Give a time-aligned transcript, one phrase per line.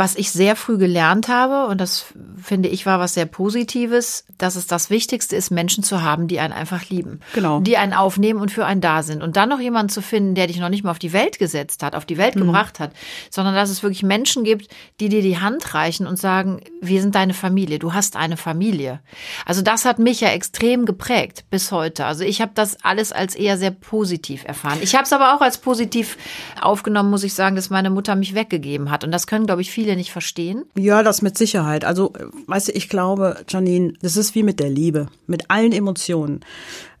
[0.00, 2.06] was ich sehr früh gelernt habe, und das
[2.42, 6.40] finde ich war was sehr Positives, dass es das Wichtigste ist, Menschen zu haben, die
[6.40, 7.20] einen einfach lieben.
[7.34, 7.60] Genau.
[7.60, 9.22] Die einen aufnehmen und für einen da sind.
[9.22, 11.82] Und dann noch jemanden zu finden, der dich noch nicht mal auf die Welt gesetzt
[11.82, 12.46] hat, auf die Welt mhm.
[12.46, 12.92] gebracht hat,
[13.28, 14.68] sondern dass es wirklich Menschen gibt,
[15.00, 19.00] die dir die Hand reichen und sagen, wir sind deine Familie, du hast eine Familie.
[19.44, 22.06] Also das hat mich ja extrem geprägt bis heute.
[22.06, 24.78] Also ich habe das alles als eher sehr positiv erfahren.
[24.80, 26.16] Ich habe es aber auch als positiv
[26.58, 29.04] aufgenommen, muss ich sagen, dass meine Mutter mich weggegeben hat.
[29.04, 30.64] Und das können, glaube ich, viele nicht verstehen.
[30.76, 31.84] Ja, das mit Sicherheit.
[31.84, 32.12] Also,
[32.46, 36.40] weißt du, ich glaube, Janine, das ist wie mit der Liebe, mit allen Emotionen.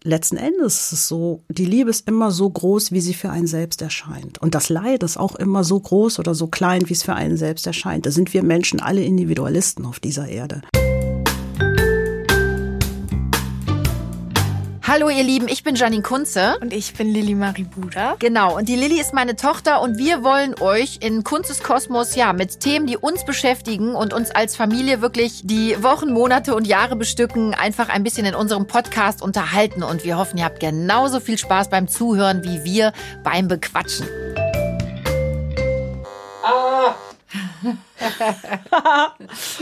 [0.02, 3.46] Letzten Endes ist es so, die Liebe ist immer so groß, wie sie für einen
[3.46, 4.38] selbst erscheint.
[4.38, 7.36] Und das Leid ist auch immer so groß oder so klein, wie es für einen
[7.36, 8.06] selbst erscheint.
[8.06, 10.62] Da sind wir Menschen alle Individualisten auf dieser Erde.
[14.92, 16.58] Hallo ihr Lieben, ich bin Janine Kunze.
[16.60, 18.16] Und ich bin Lilly Marie Buda.
[18.18, 22.32] Genau, und die Lilly ist meine Tochter und wir wollen euch in Kunzes Kosmos ja
[22.32, 26.96] mit Themen, die uns beschäftigen und uns als Familie wirklich die Wochen, Monate und Jahre
[26.96, 29.84] bestücken, einfach ein bisschen in unserem Podcast unterhalten.
[29.84, 34.08] Und wir hoffen, ihr habt genauso viel Spaß beim Zuhören wie wir beim Bequatschen.
[36.42, 36.96] Ah.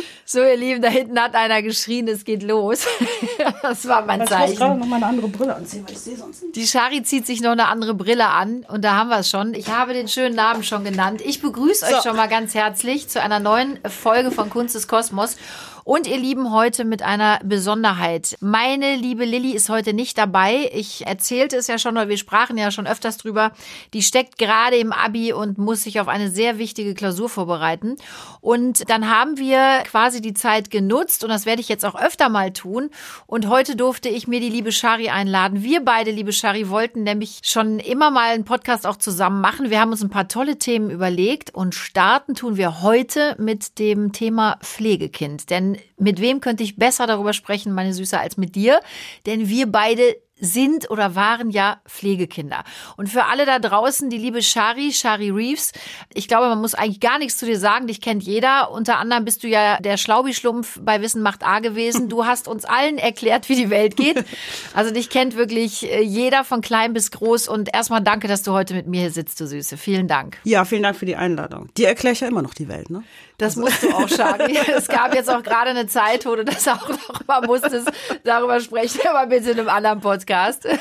[0.30, 2.86] so, ihr Lieben, da hinten hat einer geschrien, es geht los.
[3.62, 4.52] das war mein Zeichen.
[4.52, 6.54] Ich muss noch mal eine andere Brille anziehen, weil ich sehe sonst nicht.
[6.54, 9.54] Die Shari zieht sich noch eine andere Brille an und da haben wir es schon.
[9.54, 11.22] Ich habe den schönen Namen schon genannt.
[11.24, 11.96] Ich begrüße so.
[11.96, 15.38] euch schon mal ganz herzlich zu einer neuen Folge von Kunst des Kosmos.
[15.88, 18.36] Und ihr Lieben, heute mit einer Besonderheit.
[18.42, 20.70] Meine liebe Lilly ist heute nicht dabei.
[20.74, 23.52] Ich erzählte es ja schon, oder wir sprachen ja schon öfters drüber.
[23.94, 27.96] Die steckt gerade im Abi und muss sich auf eine sehr wichtige Klausur vorbereiten.
[28.42, 32.28] Und dann haben wir quasi die Zeit genutzt und das werde ich jetzt auch öfter
[32.28, 32.90] mal tun.
[33.26, 35.62] Und heute durfte ich mir die liebe Shari einladen.
[35.62, 39.70] Wir beide, liebe Shari, wollten nämlich schon immer mal einen Podcast auch zusammen machen.
[39.70, 44.12] Wir haben uns ein paar tolle Themen überlegt und starten tun wir heute mit dem
[44.12, 45.48] Thema Pflegekind.
[45.48, 48.80] Denn mit wem könnte ich besser darüber sprechen, meine Süße, als mit dir?
[49.26, 52.64] Denn wir beide sind oder waren ja Pflegekinder.
[52.96, 55.72] Und für alle da draußen, die liebe Shari, Shari Reeves,
[56.14, 58.70] ich glaube, man muss eigentlich gar nichts zu dir sagen, dich kennt jeder.
[58.70, 62.08] Unter anderem bist du ja der Schlaubi-Schlumpf bei Wissen macht A gewesen.
[62.08, 64.24] Du hast uns allen erklärt, wie die Welt geht.
[64.74, 67.48] Also dich kennt wirklich äh, jeder von klein bis groß.
[67.48, 69.76] Und erstmal danke, dass du heute mit mir hier sitzt, du Süße.
[69.76, 70.38] Vielen Dank.
[70.44, 71.68] Ja, vielen Dank für die Einladung.
[71.76, 73.02] Die erkläre ich ja immer noch die Welt, ne?
[73.38, 74.58] Das musst du auch, Shari.
[74.76, 77.88] Es gab jetzt auch gerade eine Zeit, wo du das auch noch mal musstest,
[78.24, 80.66] darüber sprechen, aber bitte in einem anderen Podcast.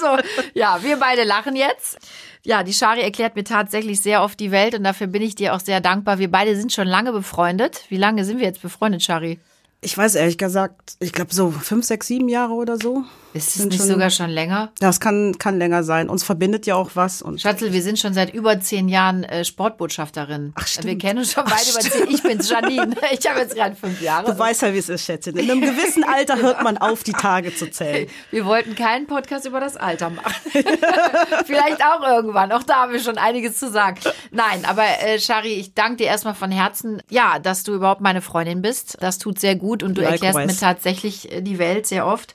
[0.00, 0.18] So,
[0.54, 1.98] ja, wir beide lachen jetzt.
[2.42, 5.54] Ja, die Shari erklärt mir tatsächlich sehr oft die Welt und dafür bin ich dir
[5.54, 6.18] auch sehr dankbar.
[6.18, 7.84] Wir beide sind schon lange befreundet.
[7.88, 9.38] Wie lange sind wir jetzt befreundet, Shari?
[9.80, 13.04] Ich weiß ehrlich gesagt, ich glaube so fünf, sechs, sieben Jahre oder so.
[13.34, 14.72] Ist es nicht schon, sogar schon länger?
[14.78, 16.08] Das kann, kann länger sein.
[16.08, 17.22] Uns verbindet ja auch was.
[17.22, 20.52] Und Schatzel, wir sind schon seit über zehn Jahren äh, Sportbotschafterin.
[20.54, 20.86] Ach, stimmt.
[20.86, 22.10] Wir kennen uns schon beide über zehn.
[22.10, 22.94] Ich bin's, Janine.
[23.10, 24.32] Ich habe jetzt gerade fünf Jahre.
[24.32, 25.36] Du weißt ja, wie es ist, Schätzchen.
[25.36, 28.08] In einem gewissen Alter hört man auf, die Tage zu zählen.
[28.30, 30.34] Wir wollten keinen Podcast über das Alter machen.
[31.46, 32.52] Vielleicht auch irgendwann.
[32.52, 33.98] Auch da haben wir schon einiges zu sagen.
[34.30, 38.20] Nein, aber äh, Shari, ich danke dir erstmal von Herzen, ja, dass du überhaupt meine
[38.20, 38.96] Freundin bist.
[39.00, 42.34] Das tut sehr gut und du erklärst mir tatsächlich äh, die Welt sehr oft.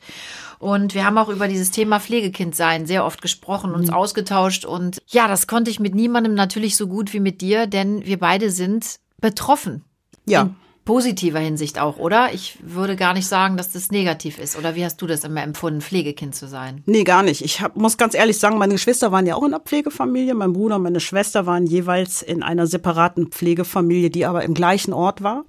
[0.60, 3.94] Und wir haben auch über dieses Thema Pflegekind sein sehr oft gesprochen, uns mhm.
[3.94, 4.66] ausgetauscht.
[4.66, 8.20] Und ja, das konnte ich mit niemandem natürlich so gut wie mit dir, denn wir
[8.20, 9.84] beide sind betroffen.
[10.26, 10.42] Ja.
[10.44, 10.56] In
[10.88, 12.34] positiver Hinsicht auch, oder?
[12.34, 14.58] Ich würde gar nicht sagen, dass das negativ ist.
[14.58, 16.82] Oder wie hast du das immer empfunden, Pflegekind zu sein?
[16.86, 17.44] Nee, gar nicht.
[17.44, 20.34] Ich hab, muss ganz ehrlich sagen, meine Geschwister waren ja auch in einer Pflegefamilie.
[20.34, 24.94] Mein Bruder und meine Schwester waren jeweils in einer separaten Pflegefamilie, die aber im gleichen
[24.94, 25.44] Ort war.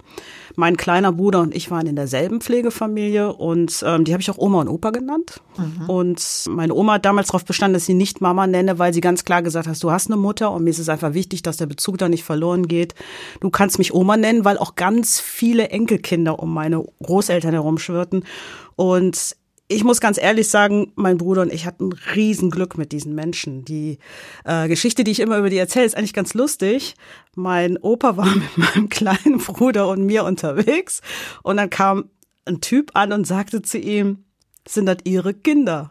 [0.57, 4.37] Mein kleiner Bruder und ich waren in derselben Pflegefamilie und ähm, die habe ich auch
[4.37, 5.39] Oma und Opa genannt.
[5.57, 5.89] Mhm.
[5.89, 9.23] Und meine Oma hat damals darauf bestanden, dass sie nicht Mama nenne, weil sie ganz
[9.23, 11.67] klar gesagt hat, du hast eine Mutter und mir ist es einfach wichtig, dass der
[11.67, 12.93] Bezug da nicht verloren geht.
[13.39, 18.25] Du kannst mich Oma nennen, weil auch ganz viele Enkelkinder um meine Großeltern herumschwirrten.
[18.75, 19.35] Und
[19.71, 23.63] ich muss ganz ehrlich sagen, mein Bruder und ich hatten Riesenglück mit diesen Menschen.
[23.65, 23.99] Die
[24.43, 26.95] äh, Geschichte, die ich immer über die erzähle, ist eigentlich ganz lustig.
[27.35, 31.01] Mein Opa war mit meinem kleinen Bruder und mir unterwegs
[31.43, 32.09] und dann kam
[32.45, 34.25] ein Typ an und sagte zu ihm,
[34.73, 35.89] sind das ihre Kinder?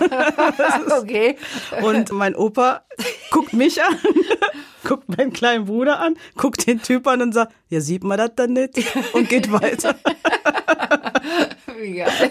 [1.00, 1.36] okay.
[1.82, 2.82] Und mein Opa
[3.30, 3.96] guckt mich an,
[4.84, 8.30] guckt meinen kleinen Bruder an, guckt den Typ an und sagt, ja, sieht man das
[8.36, 8.74] dann nicht?
[9.12, 9.94] Und geht weiter.
[11.78, 12.30] Wie geil.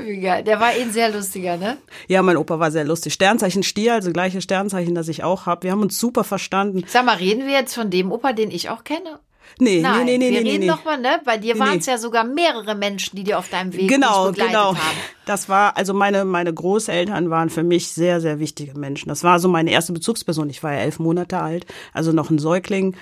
[0.00, 0.44] Wie geil.
[0.44, 1.76] Der war eh ein sehr lustiger, ne?
[2.08, 3.12] Ja, mein Opa war sehr lustig.
[3.12, 5.64] Sternzeichen Stier, also gleiche Sternzeichen, das ich auch habe.
[5.64, 6.84] Wir haben uns super verstanden.
[6.86, 9.20] Sag mal, reden wir jetzt von dem Opa, den ich auch kenne?
[9.58, 10.66] Nee, Nein, nee, nee, nee, wir nee, reden nee.
[10.66, 11.20] noch mal, ne?
[11.24, 11.92] Bei dir waren es nee.
[11.92, 14.74] ja sogar mehrere Menschen, die dir auf deinem Weg Genau, begleitet genau.
[14.74, 14.96] haben.
[15.26, 19.08] Das war, also meine, meine Großeltern waren für mich sehr, sehr wichtige Menschen.
[19.08, 20.50] Das war so meine erste Bezugsperson.
[20.50, 22.96] Ich war ja elf Monate alt, also noch ein Säugling.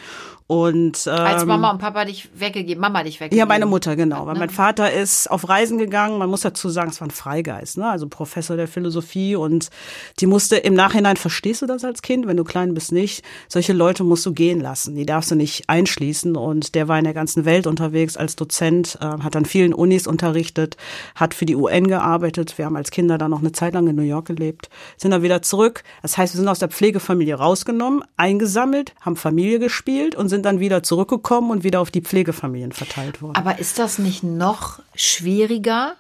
[0.51, 3.39] Und ähm, Als Mama und Papa dich weggegeben, Mama dich weggegeben.
[3.39, 4.27] Ja, meine Mutter, genau.
[4.27, 4.41] Weil ne?
[4.41, 6.19] mein Vater ist auf Reisen gegangen.
[6.19, 7.89] Man muss dazu sagen, es war ein Freigeist, ne?
[7.89, 9.37] also Professor der Philosophie.
[9.37, 9.71] Und
[10.19, 13.23] die musste im Nachhinein, verstehst du das als Kind, wenn du klein bist, nicht?
[13.47, 14.97] Solche Leute musst du gehen lassen.
[14.97, 16.35] Die darfst du nicht einschließen.
[16.35, 20.09] Und der war in der ganzen Welt unterwegs als Dozent, äh, hat an vielen Unis
[20.09, 20.77] unterrichtet,
[21.15, 22.59] hat für die UN gearbeitet.
[22.59, 25.23] Wir haben als Kinder dann noch eine Zeit lang in New York gelebt, sind dann
[25.23, 25.85] wieder zurück.
[26.03, 30.61] Das heißt, wir sind aus der Pflegefamilie rausgenommen, eingesammelt, haben Familie gespielt und sind dann
[30.61, 33.37] wieder zurückgekommen und wieder auf die Pflegefamilien verteilt worden.
[33.37, 35.95] Aber ist das nicht noch schwieriger?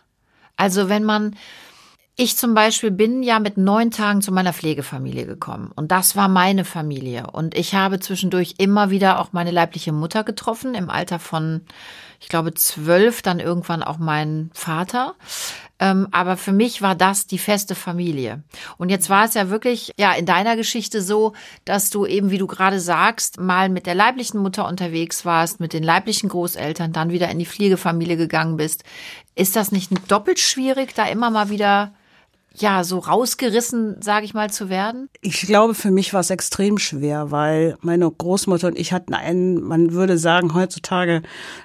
[0.57, 1.37] Also wenn man,
[2.17, 6.29] ich zum Beispiel bin ja mit neun Tagen zu meiner Pflegefamilie gekommen und das war
[6.29, 11.19] meine Familie und ich habe zwischendurch immer wieder auch meine leibliche Mutter getroffen im Alter
[11.19, 11.63] von,
[12.21, 15.15] ich glaube zwölf, dann irgendwann auch meinen Vater.
[15.79, 18.43] Ähm, aber für mich war das die feste Familie.
[18.77, 21.33] Und jetzt war es ja wirklich, ja, in deiner Geschichte so,
[21.65, 25.73] dass du eben, wie du gerade sagst, mal mit der leiblichen Mutter unterwegs warst, mit
[25.73, 28.85] den leiblichen Großeltern, dann wieder in die Pflegefamilie gegangen bist.
[29.35, 31.95] Ist das nicht doppelt schwierig, da immer mal wieder,
[32.55, 35.09] ja, so rausgerissen, sage ich mal, zu werden?
[35.21, 39.63] Ich glaube, für mich war es extrem schwer, weil meine Großmutter und ich hatten einen,
[39.63, 41.23] man würde sagen heutzutage,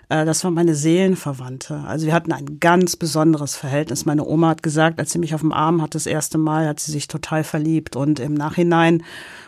[0.10, 1.84] äh, das war meine Seelenverwandte.
[1.88, 4.06] Also wir hatten ein ganz besonderes Verhältnis.
[4.06, 6.80] Meine Oma hat gesagt, als sie mich auf dem Arm hat, das erste Mal, hat
[6.80, 7.96] sie sich total verliebt.
[7.96, 9.04] Und im Nachhinein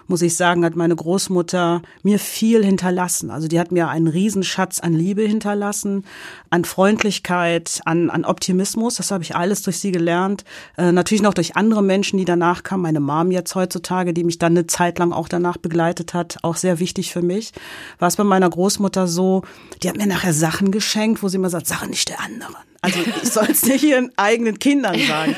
[0.07, 3.29] muss ich sagen, hat meine Großmutter mir viel hinterlassen.
[3.29, 6.05] Also die hat mir einen Riesenschatz an Liebe hinterlassen,
[6.49, 8.95] an Freundlichkeit, an, an Optimismus.
[8.95, 10.43] Das habe ich alles durch sie gelernt.
[10.77, 12.83] Äh, natürlich noch durch andere Menschen, die danach kamen.
[12.83, 16.55] Meine Mom jetzt heutzutage, die mich dann eine Zeit lang auch danach begleitet hat, auch
[16.55, 17.51] sehr wichtig für mich.
[17.99, 19.43] War es bei meiner Großmutter so,
[19.83, 22.55] die hat mir nachher Sachen geschenkt, wo sie immer sagt, Sache nicht der anderen.
[22.87, 25.35] Also ich soll es nicht ihren eigenen Kindern sagen.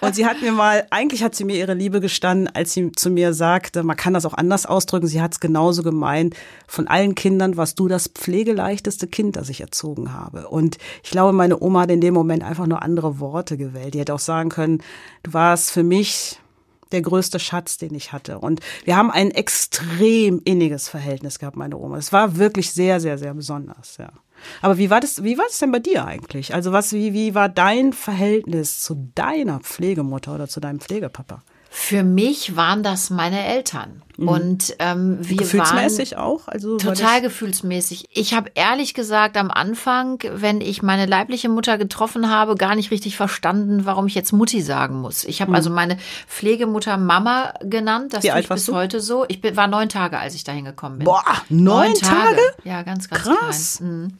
[0.00, 3.10] Und sie hat mir mal, eigentlich hat sie mir ihre Liebe gestanden, als sie zu
[3.10, 6.34] mir sagte, man kann das auch anders ausdrücken, sie hat es genauso gemeint,
[6.66, 10.48] von allen Kindern warst du das pflegeleichteste Kind, das ich erzogen habe.
[10.48, 13.94] Und ich glaube, meine Oma hat in dem Moment einfach nur andere Worte gewählt.
[13.94, 14.82] Die hätte auch sagen können,
[15.22, 16.38] du warst für mich
[16.92, 18.38] der größte Schatz, den ich hatte.
[18.38, 21.96] Und wir haben ein extrem inniges Verhältnis gehabt, meine Oma.
[21.96, 24.10] Es war wirklich sehr, sehr, sehr besonders, ja.
[24.60, 26.54] Aber wie war das, wie war das denn bei dir eigentlich?
[26.54, 31.42] Also was, wie, wie war dein Verhältnis zu deiner Pflegemutter oder zu deinem Pflegepapa?
[31.74, 34.02] Für mich waren das meine Eltern.
[34.18, 36.46] Und ähm, wir Gefühlsmäßig waren auch?
[36.46, 38.10] Also total gefühlsmäßig.
[38.12, 42.90] Ich habe ehrlich gesagt am Anfang, wenn ich meine leibliche Mutter getroffen habe, gar nicht
[42.90, 45.24] richtig verstanden, warum ich jetzt Mutti sagen muss.
[45.24, 45.96] Ich habe also meine
[46.28, 48.12] Pflegemutter Mama genannt.
[48.12, 48.22] Das.
[48.22, 48.74] Wie alt ich bis du?
[48.74, 49.24] heute so.
[49.28, 51.06] Ich bin, war neun Tage, als ich dahin gekommen bin.
[51.06, 52.38] Boah, neun Tage?
[52.64, 53.76] Ja, ganz, ganz Krass.
[53.78, 53.90] klein.
[53.90, 54.12] Mhm.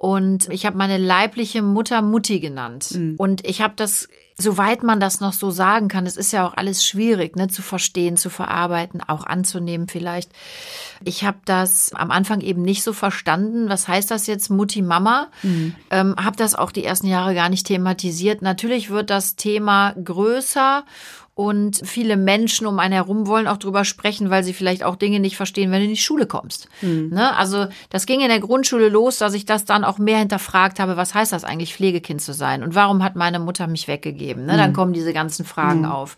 [0.00, 2.92] Und ich habe meine leibliche Mutter Mutti genannt.
[2.92, 3.16] Mhm.
[3.18, 4.08] Und ich habe das,
[4.40, 7.62] soweit man das noch so sagen kann, es ist ja auch alles schwierig, ne, zu
[7.62, 10.30] verstehen, zu verarbeiten, auch anzunehmen vielleicht.
[11.04, 13.68] Ich habe das am Anfang eben nicht so verstanden.
[13.68, 15.28] Was heißt das jetzt, Mutti, Mama?
[15.42, 15.74] Mhm.
[15.90, 18.42] Ähm, habe das auch die ersten Jahre gar nicht thematisiert.
[18.42, 20.84] Natürlich wird das Thema größer
[21.34, 25.20] und viele Menschen um einen herum wollen auch drüber sprechen, weil sie vielleicht auch Dinge
[25.20, 26.68] nicht verstehen, wenn du in die Schule kommst.
[27.08, 27.34] Ne?
[27.36, 30.98] Also das ging in der Grundschule los, dass ich das dann auch mehr hinterfragt habe,
[30.98, 32.62] was heißt das eigentlich, Pflegekind zu sein?
[32.62, 34.44] Und warum hat meine Mutter mich weggegeben?
[34.44, 34.56] Ne?
[34.56, 36.16] Dann kommen diese ganzen Fragen auf.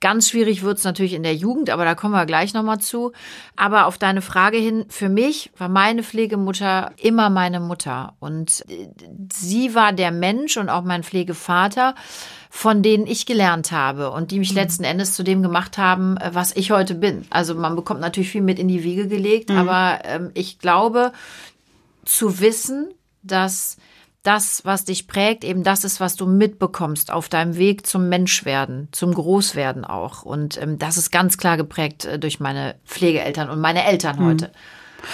[0.00, 3.12] Ganz schwierig wird's natürlich in der Jugend, aber da kommen wir gleich nochmal zu.
[3.56, 8.14] Aber auf deine Frage hin, für mich war meine Pflegemutter immer meine Mutter.
[8.20, 8.88] Und äh,
[9.32, 11.94] sie war der Mensch und auch mein Pflegevater,
[12.54, 16.34] von denen ich gelernt habe und die mich letzten Endes zu dem gemacht haben, äh,
[16.34, 17.24] was ich heute bin.
[17.30, 21.12] Also man bekommt natürlich viel mit in die Wiege gelegt, aber ähm, ich glaube
[22.04, 22.92] zu wissen,
[23.22, 23.78] dass
[24.22, 28.88] das, was dich prägt, eben das ist, was du mitbekommst auf deinem Weg zum Menschwerden,
[28.92, 30.22] zum Großwerden auch.
[30.22, 34.52] Und ähm, das ist ganz klar geprägt äh, durch meine Pflegeeltern und meine Eltern heute.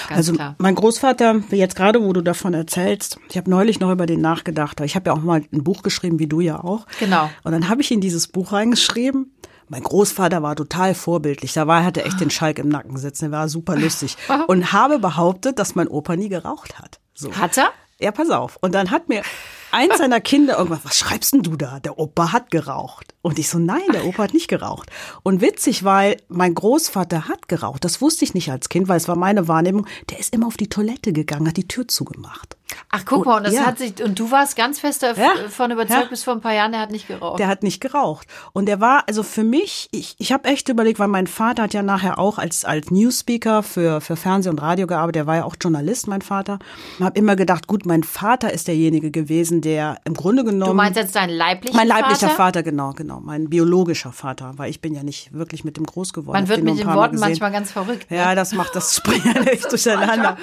[0.09, 0.55] Ganz also klar.
[0.59, 4.81] mein Großvater, jetzt gerade, wo du davon erzählst, ich habe neulich noch über den nachgedacht.
[4.81, 6.87] Ich habe ja auch mal ein Buch geschrieben, wie du ja auch.
[7.01, 7.31] Genau.
[7.45, 9.33] Und dann habe ich in dieses Buch reingeschrieben.
[9.69, 11.53] Mein Großvater war total vorbildlich.
[11.53, 13.27] Da war, hatte echt den Schalk im Nacken sitzen.
[13.31, 14.17] Der war super lustig.
[14.47, 17.01] Und habe behauptet, dass mein Opa nie geraucht hat.
[17.15, 17.33] So.
[17.35, 17.71] Hat er?
[18.01, 18.57] Ja, pass auf.
[18.61, 19.23] Und dann hat mir
[19.71, 21.81] eins seiner Kinder irgendwas, was schreibst denn du da?
[21.81, 23.15] Der Opa hat geraucht.
[23.23, 24.91] Und ich so, nein, der Opa hat nicht geraucht.
[25.23, 27.85] Und witzig, weil mein Großvater hat geraucht.
[27.85, 29.87] Das wusste ich nicht als Kind, weil es war meine Wahrnehmung.
[30.11, 32.58] Der ist immer auf die Toilette gegangen, hat die Tür zugemacht.
[32.91, 33.67] Ach, guck mal, und das ja.
[33.67, 36.07] hat sich, und du warst ganz fest davon überzeugt, Ja.
[36.09, 37.39] bis vor ein paar Jahren, der hat nicht geraucht.
[37.39, 38.27] Der hat nicht geraucht.
[38.53, 41.75] Und der war, also für mich, ich, ich habe echt überlegt, weil mein Vater hat
[41.75, 45.17] ja nachher auch als, als Newspeaker für, für Fernsehen und Radio gearbeitet.
[45.17, 46.59] Der war ja auch Journalist, mein Vater.
[47.01, 50.71] Habe immer gedacht, gut, mein Vater ist derjenige gewesen, der im Grunde genommen.
[50.71, 52.35] du meinst jetzt deinen leiblichen mein leiblicher Vater?
[52.37, 52.63] Vater?
[52.63, 53.21] genau, genau.
[53.21, 56.37] Mein biologischer Vater, weil ich bin ja nicht wirklich mit dem groß geworden.
[56.37, 57.29] Man wird mit den Worten gesehen.
[57.29, 58.11] manchmal ganz verrückt.
[58.11, 58.17] ne?
[58.19, 60.37] Ja, das macht das Springen echt durcheinander.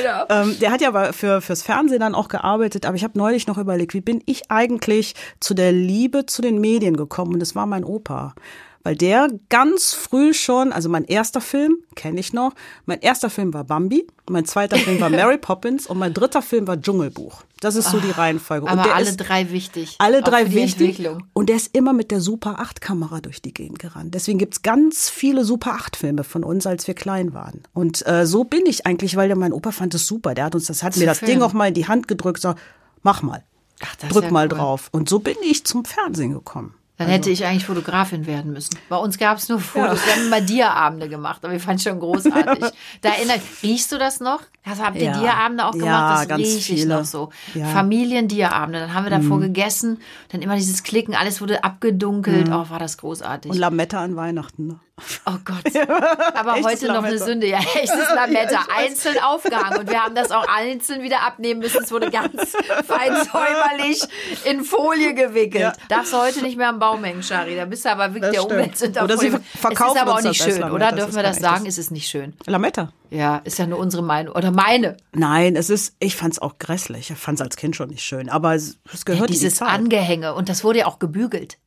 [0.00, 0.24] Genau.
[0.28, 3.46] Ähm, der hat ja aber für, fürs Fernsehen dann auch gearbeitet, aber ich habe neulich
[3.46, 7.34] noch überlegt, wie bin ich eigentlich zu der Liebe zu den Medien gekommen?
[7.34, 8.34] Und es war mein Opa.
[8.82, 12.54] Weil der ganz früh schon, also mein erster Film, kenne ich noch,
[12.86, 16.66] mein erster Film war Bambi, mein zweiter Film war Mary Poppins und mein dritter Film
[16.66, 17.42] war Dschungelbuch.
[17.60, 18.64] Das ist so die Reihenfolge.
[18.64, 19.96] und Ah, Aber alle drei wichtig.
[19.98, 21.06] alle drei wichtig.
[21.34, 24.14] Und der ist immer mit der Super 8 Kamera durch die Gegend gerannt.
[24.14, 27.62] Deswegen gibt's ganz viele Super 8 Filme von uns, als wir klein waren.
[27.74, 30.32] Und äh, so bin ich eigentlich, weil der mein Opa fand es super.
[30.32, 31.34] Der hat uns das, hat mir das filmen.
[31.34, 32.54] Ding auch mal in die Hand gedrückt, so,
[33.02, 33.44] mach mal.
[33.82, 34.56] Ach, Drück ja mal cool.
[34.56, 34.88] drauf.
[34.92, 36.74] Und so bin ich zum Fernsehen gekommen.
[37.00, 38.78] Dann hätte ich eigentlich Fotografin werden müssen.
[38.90, 40.04] Bei uns gab es nur Fotos.
[40.04, 42.64] Wir haben immer Dia-Abende gemacht, aber ich fand es schon großartig.
[43.00, 44.42] Da erinnert, riechst du das noch?
[44.64, 45.18] Also habt ihr Ja.
[45.18, 46.20] Dia-Abende auch Ja, gemacht?
[46.20, 46.96] das ganz riech ich viele.
[46.98, 47.30] noch so.
[47.54, 47.64] Ja.
[47.66, 47.70] Mhm.
[47.72, 48.80] Familien-Dia-Abende.
[48.80, 52.48] Dann haben wir davor gegessen, dann immer dieses Klicken, alles wurde abgedunkelt.
[52.50, 53.48] Oh, war das großartig.
[53.50, 53.54] Mhm.
[53.54, 54.66] Und Lametta an Weihnachten.
[54.66, 54.80] Ne?
[55.26, 55.64] Oh Gott.
[56.34, 57.18] Aber heute noch eine.
[57.18, 57.46] Sünde.
[57.46, 58.52] Ja, echtes Lametta.
[58.52, 59.78] Ja, einzeln aufgehangen.
[59.80, 61.82] Und wir haben das auch einzeln wieder abnehmen müssen.
[61.82, 64.02] Es wurde ganz fein säuberlich
[64.44, 65.62] in Folie gewickelt.
[65.62, 65.72] Ja.
[65.88, 67.56] Darfst du heute nicht mehr am Baum hängen, Shari.
[67.56, 68.56] Da bist du aber wirklich Das der.
[68.56, 69.04] Umweltsünder.
[69.04, 70.92] Oder sie Es verkaufen ist aber auch nicht schön, oder?
[70.92, 71.66] Dürfen wir das sagen?
[71.66, 72.34] Ist es nicht schön?
[72.46, 72.92] Lametta.
[73.10, 74.34] Ja, ist ja nur unsere Meinung.
[74.36, 74.96] Oder meine.
[75.12, 77.10] Nein, es ist, ich fand's auch grässlich.
[77.10, 78.28] Ich fand's als Kind schon nicht schön.
[78.28, 79.68] Aber es, es gehört die Dieses Zeit.
[79.68, 80.34] Angehänge.
[80.34, 81.58] Und das wurde ja auch gebügelt.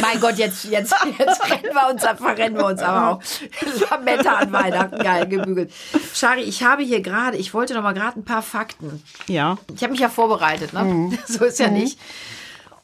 [0.00, 3.22] Mein Gott, jetzt, jetzt, jetzt rennen wir uns, verrennen wir uns aber auch.
[3.90, 5.72] Lametta an Weihnachten, geil, gebügelt.
[6.14, 9.02] Shari, ich habe hier gerade, ich wollte noch mal gerade ein paar Fakten.
[9.26, 9.58] Ja.
[9.74, 10.84] Ich habe mich ja vorbereitet, ne?
[10.84, 11.18] Mhm.
[11.26, 11.98] So ist ja nicht.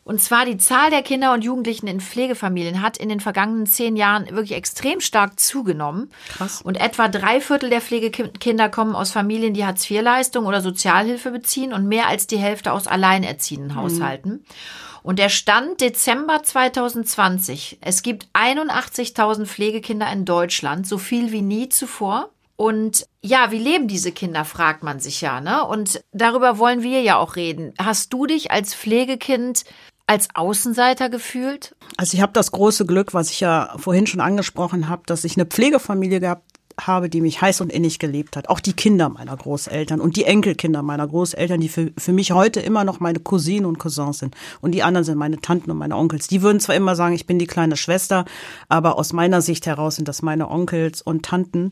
[0.04, 3.96] Und zwar die Zahl der Kinder und Jugendlichen in Pflegefamilien hat in den vergangenen zehn
[3.96, 6.11] Jahren wirklich extrem stark zugenommen.
[6.28, 6.61] Krass.
[6.61, 11.87] Und etwa drei Viertel der Pflegekinder kommen aus Familien, die Hartz-IV-Leistung oder Sozialhilfe beziehen und
[11.87, 14.44] mehr als die Hälfte aus alleinerziehenden Haushalten.
[15.04, 17.76] Und der Stand Dezember 2020.
[17.82, 22.30] Es gibt 81.000 Pflegekinder in Deutschland, so viel wie nie zuvor.
[22.56, 25.62] Und ja, wie leben diese Kinder, fragt man sich ja, ne?
[25.66, 27.75] Und darüber wollen wir ja auch reden.
[27.78, 29.64] Hast du dich als Pflegekind
[30.06, 31.76] als Außenseiter gefühlt?
[31.99, 35.37] Also ich habe das große Glück, was ich ja vorhin schon angesprochen habe, dass ich
[35.37, 38.49] eine Pflegefamilie gehabt habe, die mich heiß und innig geliebt hat.
[38.49, 42.61] Auch die Kinder meiner Großeltern und die Enkelkinder meiner Großeltern, die für, für mich heute
[42.61, 44.35] immer noch meine Cousinen und Cousins sind.
[44.61, 46.28] Und die anderen sind meine Tanten und meine Onkels.
[46.28, 48.25] Die würden zwar immer sagen, ich bin die kleine Schwester,
[48.69, 51.71] aber aus meiner Sicht heraus sind das meine Onkels und Tanten.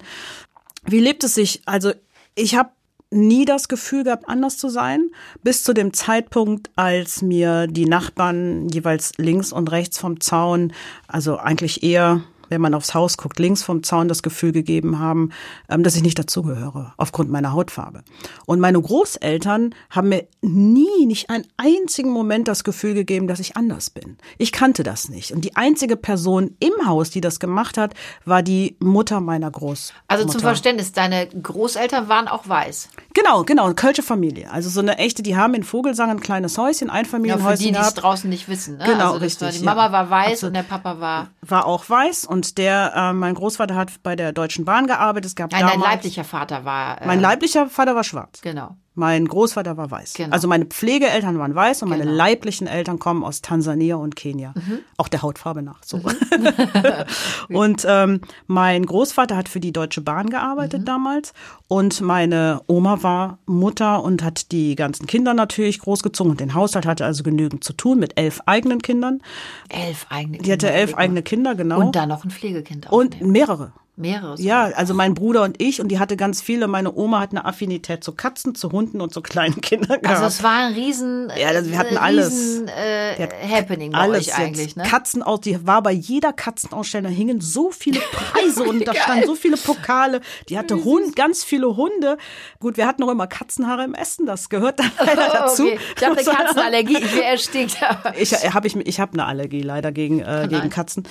[0.84, 1.62] Wie lebt es sich?
[1.66, 1.92] Also
[2.34, 2.70] ich habe
[3.12, 5.10] nie das Gefühl gehabt, anders zu sein,
[5.42, 10.72] bis zu dem Zeitpunkt, als mir die Nachbarn jeweils links und rechts vom Zaun,
[11.06, 15.30] also eigentlich eher wenn man aufs Haus guckt, links vom Zaun das Gefühl gegeben haben,
[15.70, 18.02] ähm, dass ich nicht dazugehöre, aufgrund meiner Hautfarbe.
[18.44, 23.56] Und meine Großeltern haben mir nie, nicht einen einzigen Moment das Gefühl gegeben, dass ich
[23.56, 24.18] anders bin.
[24.36, 25.32] Ich kannte das nicht.
[25.32, 27.94] Und die einzige Person im Haus, die das gemacht hat,
[28.26, 30.02] war die Mutter meiner Großmutter.
[30.08, 32.90] Also zum Verständnis, deine Großeltern waren auch weiß.
[33.14, 34.50] Genau, genau, eine Kölsche Familie.
[34.50, 37.72] Also so eine echte, die haben in Vogelsang ein kleines Häuschen, Ja, Einfamilienhäuschen für die,
[37.72, 38.76] die es draußen nicht wissen.
[38.76, 38.84] Ne?
[38.84, 39.92] Genau, also das war, richtig, die Mama ja.
[39.92, 40.50] war weiß Absolut.
[40.50, 41.28] und der Papa war.
[41.40, 45.26] War auch weiß und der, äh, mein Großvater hat bei der Deutschen Bahn gearbeitet.
[45.26, 47.00] Es gab Nein, dein damals, leiblicher Vater war.
[47.00, 48.40] Äh, Mein leiblicher Vater war schwarz.
[48.42, 48.76] Genau.
[48.94, 50.12] Mein Großvater war weiß.
[50.14, 50.32] Genau.
[50.34, 52.12] Also meine Pflegeeltern waren weiß und meine Genau.
[52.12, 52.18] Mhm.
[52.18, 54.52] leiblichen Eltern kommen aus Tansania und Kenia.
[54.98, 55.80] Auch der Hautfarbe nach.
[55.82, 55.98] So.
[57.48, 60.86] und ähm, mein Großvater hat für die Deutsche Bahn gearbeitet Mhm.
[60.86, 61.32] damals
[61.68, 66.86] und meine Oma war Mutter und hat die ganzen Kinder natürlich großgezogen und den Haushalt
[66.86, 69.22] hatte also genügend zu tun mit elf eigenen Kindern.
[69.68, 70.44] Elf eigene Kinder.
[70.44, 71.80] Die hatte elf eigene Kinder, genau.
[71.80, 73.72] Und dann noch ein Pflegekind und mehrere.
[73.94, 74.36] Mehrere.
[74.40, 76.66] Ja, also mein Bruder und ich und die hatte ganz viele.
[76.66, 80.06] Meine Oma hat eine Affinität zu Katzen, zu Hunden und zu kleinen Kindern gehabt.
[80.08, 82.30] Also es war ein riesen, Ja, das- wir hatten äh, alles.
[82.32, 84.84] riesen äh, Die hat Happening bei alles euch eigentlich, ne?
[84.84, 89.26] Katzen aus, die war bei jeder Katzenausstellung, da hingen so viele Preise und da standen
[89.26, 90.22] so viele Pokale.
[90.48, 92.16] Die hatte Hund, ganz viele Hunde.
[92.60, 95.64] Gut, wir hatten noch immer Katzenhaare im Essen, das gehört dann leider Oh, dazu.
[95.66, 95.78] okay.
[95.98, 97.76] Ich habe eine Katzenallergie, ich wäre erstickt.
[98.16, 101.04] Ich habe ich, ich hab eine Allergie leider gegen, Oh äh, gegen Katzen.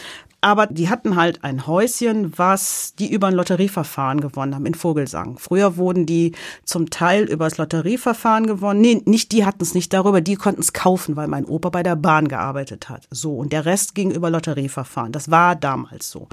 [0.43, 5.37] Aber die hatten halt ein Häuschen, was die über ein Lotterieverfahren gewonnen haben in Vogelsang.
[5.37, 8.81] Früher wurden die zum Teil über das Lotterieverfahren gewonnen.
[8.81, 11.83] Nee, nicht die hatten es nicht darüber, die konnten es kaufen, weil mein Opa bei
[11.83, 13.07] der Bahn gearbeitet hat.
[13.11, 15.11] So, und der Rest ging über Lotterieverfahren.
[15.11, 16.27] Das war damals so.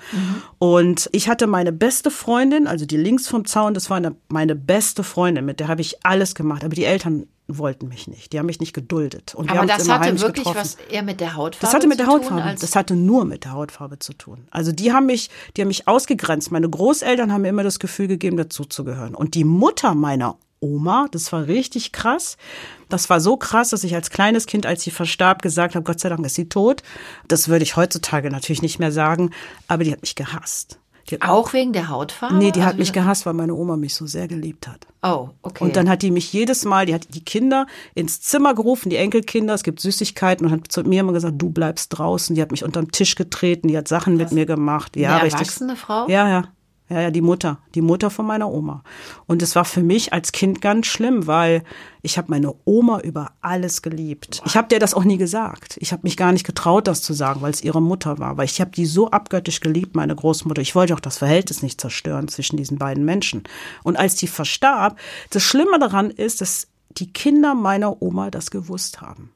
[0.59, 4.54] Und ich hatte meine beste Freundin, also die links vom Zaun, das war eine, meine
[4.54, 6.64] beste Freundin, mit der habe ich alles gemacht.
[6.64, 8.33] Aber die Eltern wollten mich nicht.
[8.33, 9.35] Die haben mich nicht geduldet.
[9.35, 10.61] Und Aber das hatte wirklich getroffen.
[10.61, 12.57] was eher mit der Hautfarbe Das hatte mit zu der tun, Hautfarbe.
[12.61, 14.47] Das hatte nur mit der Hautfarbe zu tun.
[14.50, 16.50] Also die haben mich, die haben mich ausgegrenzt.
[16.52, 19.14] Meine Großeltern haben mir immer das Gefühl gegeben, dazuzugehören.
[19.14, 22.37] Und die Mutter meiner Oma, das war richtig krass.
[22.90, 26.00] Das war so krass, dass ich als kleines Kind, als sie verstarb, gesagt habe, Gott
[26.00, 26.83] sei Dank ist sie tot.
[27.28, 29.31] Das würde ich heutzutage natürlich nicht mehr sagen,
[29.69, 30.78] aber die hat mich gehasst.
[31.21, 32.35] Auch wegen der Hautfarbe?
[32.37, 34.87] nee, die Also hat mich gehasst, weil meine Oma mich so sehr geliebt hat.
[35.03, 35.65] Oh, okay.
[35.65, 38.97] Und dann hat die mich jedes Mal, die hat die Kinder ins Zimmer gerufen, die
[38.97, 42.35] Enkelkinder, es gibt Süßigkeiten und hat zu mir immer gesagt, du bleibst draußen.
[42.35, 44.97] Die hat mich unterm Tisch getreten, die hat Sachen mit mir gemacht.
[44.97, 45.41] Ja, Eine richtig.
[45.41, 46.09] erwachsene Frau?
[46.09, 46.45] Ja, ja.
[46.90, 48.83] Ja, ja, die Mutter, die Mutter von meiner Oma.
[49.26, 51.62] Und es war für mich als Kind ganz schlimm, weil
[52.00, 54.40] ich habe meine Oma über alles geliebt.
[54.47, 55.76] Ich habe der das auch nie gesagt.
[55.80, 58.38] Ich habe mich gar nicht getraut, das zu sagen, weil es ihre Mutter war.
[58.38, 60.62] Weil ich habe die so abgöttisch geliebt, meine Großmutter.
[60.62, 63.42] Ich wollte auch das Verhältnis nicht zerstören zwischen diesen beiden Menschen.
[63.83, 69.02] Und als die verstarb, das Schlimme daran ist, dass die Kinder meiner Oma das gewusst
[69.02, 69.30] haben.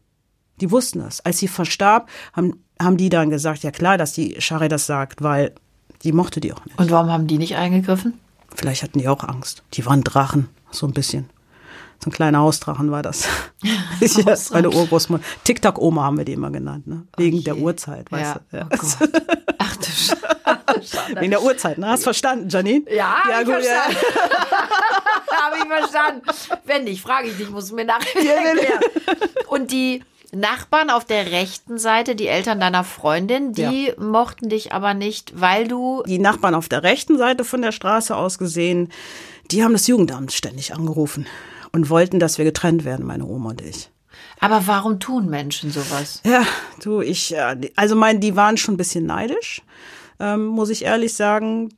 [0.62, 1.20] Die wussten es.
[1.20, 5.22] Als sie verstarb, haben, haben die dann gesagt, ja klar, dass die Shari das sagt,
[5.22, 5.54] weil
[6.04, 6.78] die mochte die auch nicht.
[6.78, 8.18] Und warum haben die nicht eingegriffen?
[8.54, 9.62] Vielleicht hatten die auch Angst.
[9.74, 11.30] Die waren Drachen, so ein bisschen.
[12.02, 13.28] So ein kleiner Hausdrachen war das.
[13.62, 15.22] ja, meine Urgroßmutter.
[15.44, 17.06] TikTok-Oma haben wir die immer genannt, ne?
[17.16, 17.44] Wegen je.
[17.44, 18.40] der Uhrzeit, weißt ja.
[18.50, 18.56] du.
[18.56, 18.68] Ja.
[18.72, 19.06] Oh.
[19.58, 19.84] Ach du
[20.82, 21.16] Scheiße.
[21.20, 21.88] Wegen der Uhrzeit, ne?
[21.88, 22.84] Hast verstanden, Janine?
[22.92, 23.96] Ja, hab ich gut, verstanden.
[25.30, 26.22] Habe ich verstanden.
[26.64, 28.80] Wenn nicht, frage ich dich, musst du mir nachher erklären.
[29.46, 30.02] Und die
[30.34, 35.68] Nachbarn auf der rechten Seite, die Eltern deiner Freundin, die mochten dich aber nicht, weil
[35.68, 38.88] du Die Nachbarn auf der rechten Seite von der Straße aus gesehen,
[39.50, 41.26] die haben das Jugendamt ständig angerufen
[41.72, 43.90] und wollten, dass wir getrennt werden, meine Oma und ich.
[44.40, 46.20] Aber warum tun Menschen sowas?
[46.24, 46.44] Ja,
[46.82, 49.62] du, ich, äh, also mein, die waren schon ein bisschen neidisch,
[50.18, 51.74] ähm, muss ich ehrlich sagen.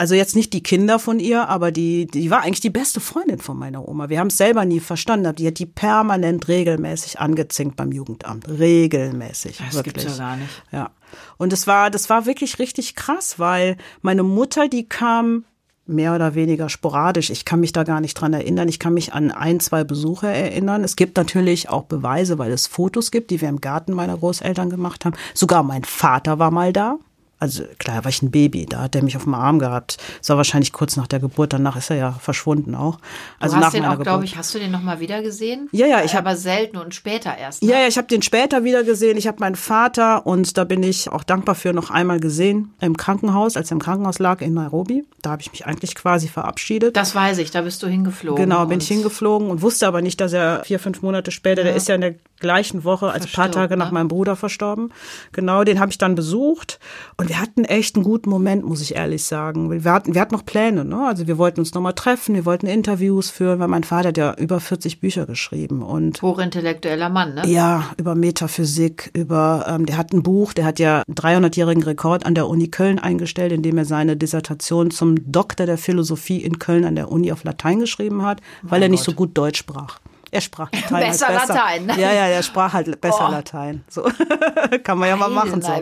[0.00, 3.40] Also jetzt nicht die Kinder von ihr, aber die, die war eigentlich die beste Freundin
[3.40, 4.08] von meiner Oma.
[4.08, 8.48] Wir haben es selber nie verstanden, aber die hat die permanent regelmäßig angezinkt beim Jugendamt.
[8.48, 9.58] Regelmäßig.
[9.58, 9.94] Das wirklich.
[9.96, 10.62] gibt's ja gar nicht.
[10.70, 10.90] Ja.
[11.36, 15.44] Und es war, das war wirklich richtig krass, weil meine Mutter, die kam
[15.88, 17.30] mehr oder weniger sporadisch.
[17.30, 18.68] Ich kann mich da gar nicht dran erinnern.
[18.68, 20.84] Ich kann mich an ein, zwei Besuche erinnern.
[20.84, 24.70] Es gibt natürlich auch Beweise, weil es Fotos gibt, die wir im Garten meiner Großeltern
[24.70, 25.16] gemacht haben.
[25.34, 26.98] Sogar mein Vater war mal da.
[27.40, 29.98] Also klar, war ich ein Baby, da hat er mich auf dem Arm gehabt.
[30.18, 32.98] Das war wahrscheinlich kurz nach der Geburt, danach ist er ja verschwunden auch.
[33.38, 35.68] Also du nach hast den meiner auch, glaube ich, hast du den nochmal wieder gesehen?
[35.70, 37.62] Ja, ja, ich hab- Aber selten und später erst.
[37.62, 37.70] Ne?
[37.70, 39.16] Ja, ja, ich habe den später wieder gesehen.
[39.16, 42.96] Ich habe meinen Vater und da bin ich auch dankbar für noch einmal gesehen im
[42.96, 45.04] Krankenhaus, als er im Krankenhaus lag in Nairobi.
[45.22, 46.96] Da habe ich mich eigentlich quasi verabschiedet.
[46.96, 48.44] Das weiß ich, da bist du hingeflogen.
[48.44, 51.76] Genau, bin ich hingeflogen und wusste aber nicht, dass er vier, fünf Monate später, der
[51.76, 53.94] ist ja in der gleichen Woche, als ein paar Verstirbt, Tage nach ne?
[53.94, 54.92] meinem Bruder verstorben.
[55.32, 56.78] Genau, den habe ich dann besucht
[57.16, 59.70] und wir hatten echt einen guten Moment, muss ich ehrlich sagen.
[59.70, 61.06] Wir hatten, wir hatten noch Pläne, ne?
[61.06, 64.34] Also wir wollten uns nochmal treffen, wir wollten Interviews führen, weil mein Vater hat ja
[64.34, 67.46] über 40 Bücher geschrieben und Hochintellektueller Mann, ne?
[67.46, 72.24] ja, über Metaphysik, über, ähm, der hat ein Buch, der hat ja einen 300-jährigen Rekord
[72.24, 76.84] an der Uni Köln eingestellt, indem er seine Dissertation zum Doktor der Philosophie in Köln
[76.84, 79.98] an der Uni auf Latein geschrieben hat, weil er nicht so gut Deutsch sprach.
[80.30, 81.54] Er sprach Latein Besser besser.
[81.54, 81.92] Latein, ne?
[82.00, 83.32] Ja, ja, er sprach halt besser Oh.
[83.32, 83.82] Latein.
[83.88, 84.02] So
[84.84, 85.62] kann man ja mal machen.
[85.62, 85.72] So.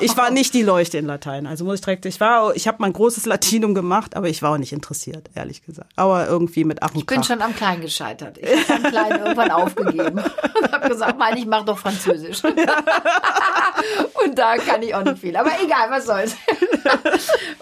[0.00, 2.04] Ich war nicht die Leuchte in Latein, also muss ich direkt.
[2.06, 5.64] Ich war, ich habe mein großes Latinum gemacht, aber ich war auch nicht interessiert, ehrlich
[5.64, 5.90] gesagt.
[5.96, 7.26] Aber irgendwie mit Ach und Ich bin Krach.
[7.26, 8.38] schon am Kleinen gescheitert.
[8.38, 12.42] Ich habe am Kleinen irgendwann aufgegeben und habe gesagt, Mann, ich mache doch Französisch.
[12.44, 15.36] und da kann ich auch nicht viel.
[15.36, 16.36] Aber egal, was soll's.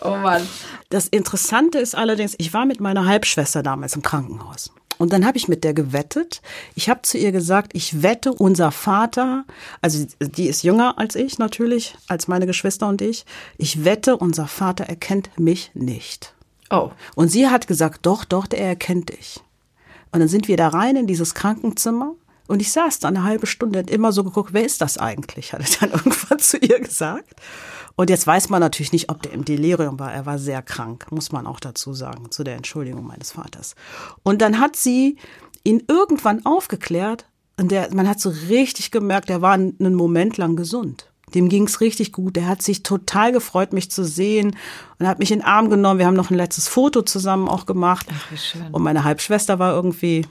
[0.03, 0.47] oh Mann.
[0.91, 4.73] Das Interessante ist allerdings, ich war mit meiner Halbschwester damals im Krankenhaus.
[4.99, 6.43] Und dann habe ich mit der gewettet.
[6.75, 9.45] Ich habe zu ihr gesagt, ich wette, unser Vater,
[9.81, 13.25] also die ist jünger als ich natürlich, als meine Geschwister und ich,
[13.59, 16.35] ich wette, unser Vater erkennt mich nicht.
[16.71, 16.91] Oh.
[17.15, 19.41] Und sie hat gesagt, doch, doch, der erkennt dich.
[20.13, 22.15] Und dann sind wir da rein in dieses Krankenzimmer
[22.47, 25.53] und ich saß da eine halbe Stunde und immer so geguckt, wer ist das eigentlich?
[25.53, 27.35] Hat er dann irgendwann zu ihr gesagt.
[27.97, 30.13] Und jetzt weiß man natürlich nicht, ob der im Delirium war.
[30.13, 33.75] Er war sehr krank, muss man auch dazu sagen, zu der Entschuldigung meines Vaters.
[34.23, 35.17] Und dann hat sie
[35.65, 37.27] ihn irgendwann aufgeklärt
[37.59, 41.11] und der, man hat so richtig gemerkt, er war einen Moment lang gesund.
[41.35, 42.37] Dem ging's richtig gut.
[42.37, 44.57] Er hat sich total gefreut, mich zu sehen
[44.99, 45.99] und hat mich in den Arm genommen.
[45.99, 48.07] Wir haben noch ein letztes Foto zusammen auch gemacht.
[48.11, 48.69] Ach, wie schön.
[48.71, 50.25] Und meine Halbschwester war irgendwie,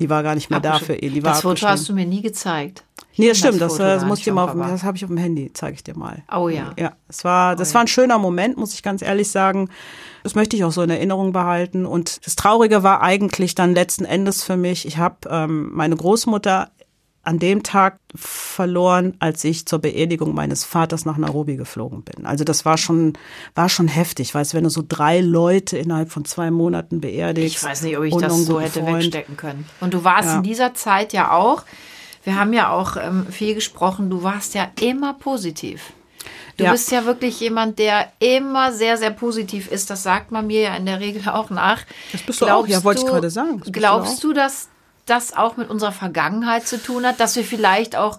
[0.00, 1.14] die war gar nicht mehr da für ihn.
[1.14, 2.82] Die war das Foto hast du mir nie gezeigt.
[3.16, 5.10] Nee, das stimmt, das, gar das muss ich dir mal auf, das habe ich auf
[5.10, 6.22] dem Handy, zeige ich dir mal.
[6.34, 6.72] Oh ja.
[6.78, 9.68] Ja, es war, das war ein schöner Moment, muss ich ganz ehrlich sagen.
[10.22, 11.84] Das möchte ich auch so in Erinnerung behalten.
[11.84, 16.70] Und das Traurige war eigentlich dann letzten Endes für mich, ich habe ähm, meine Großmutter
[17.22, 22.24] an dem Tag verloren, als ich zur Beerdigung meines Vaters nach Nairobi geflogen bin.
[22.24, 23.12] Also das war schon,
[23.54, 24.34] war schon heftig.
[24.34, 27.56] Weißt, wenn du so drei Leute innerhalb von zwei Monaten beerdigst.
[27.56, 29.04] Ich weiß nicht, ob ich das so hätte Freund.
[29.04, 29.66] wegstecken können.
[29.80, 30.36] Und du warst ja.
[30.36, 31.64] in dieser Zeit ja auch,
[32.24, 35.92] wir haben ja auch ähm, viel gesprochen, du warst ja immer positiv.
[36.56, 36.72] Du ja.
[36.72, 39.88] bist ja wirklich jemand, der immer sehr, sehr positiv ist.
[39.88, 41.82] Das sagt man mir ja in der Regel auch nach.
[42.12, 43.62] Das bist du glaubst auch, ja, wollte ich gerade sagen.
[43.72, 44.68] Glaubst du, dass
[45.10, 48.18] das auch mit unserer Vergangenheit zu tun hat, dass wir vielleicht auch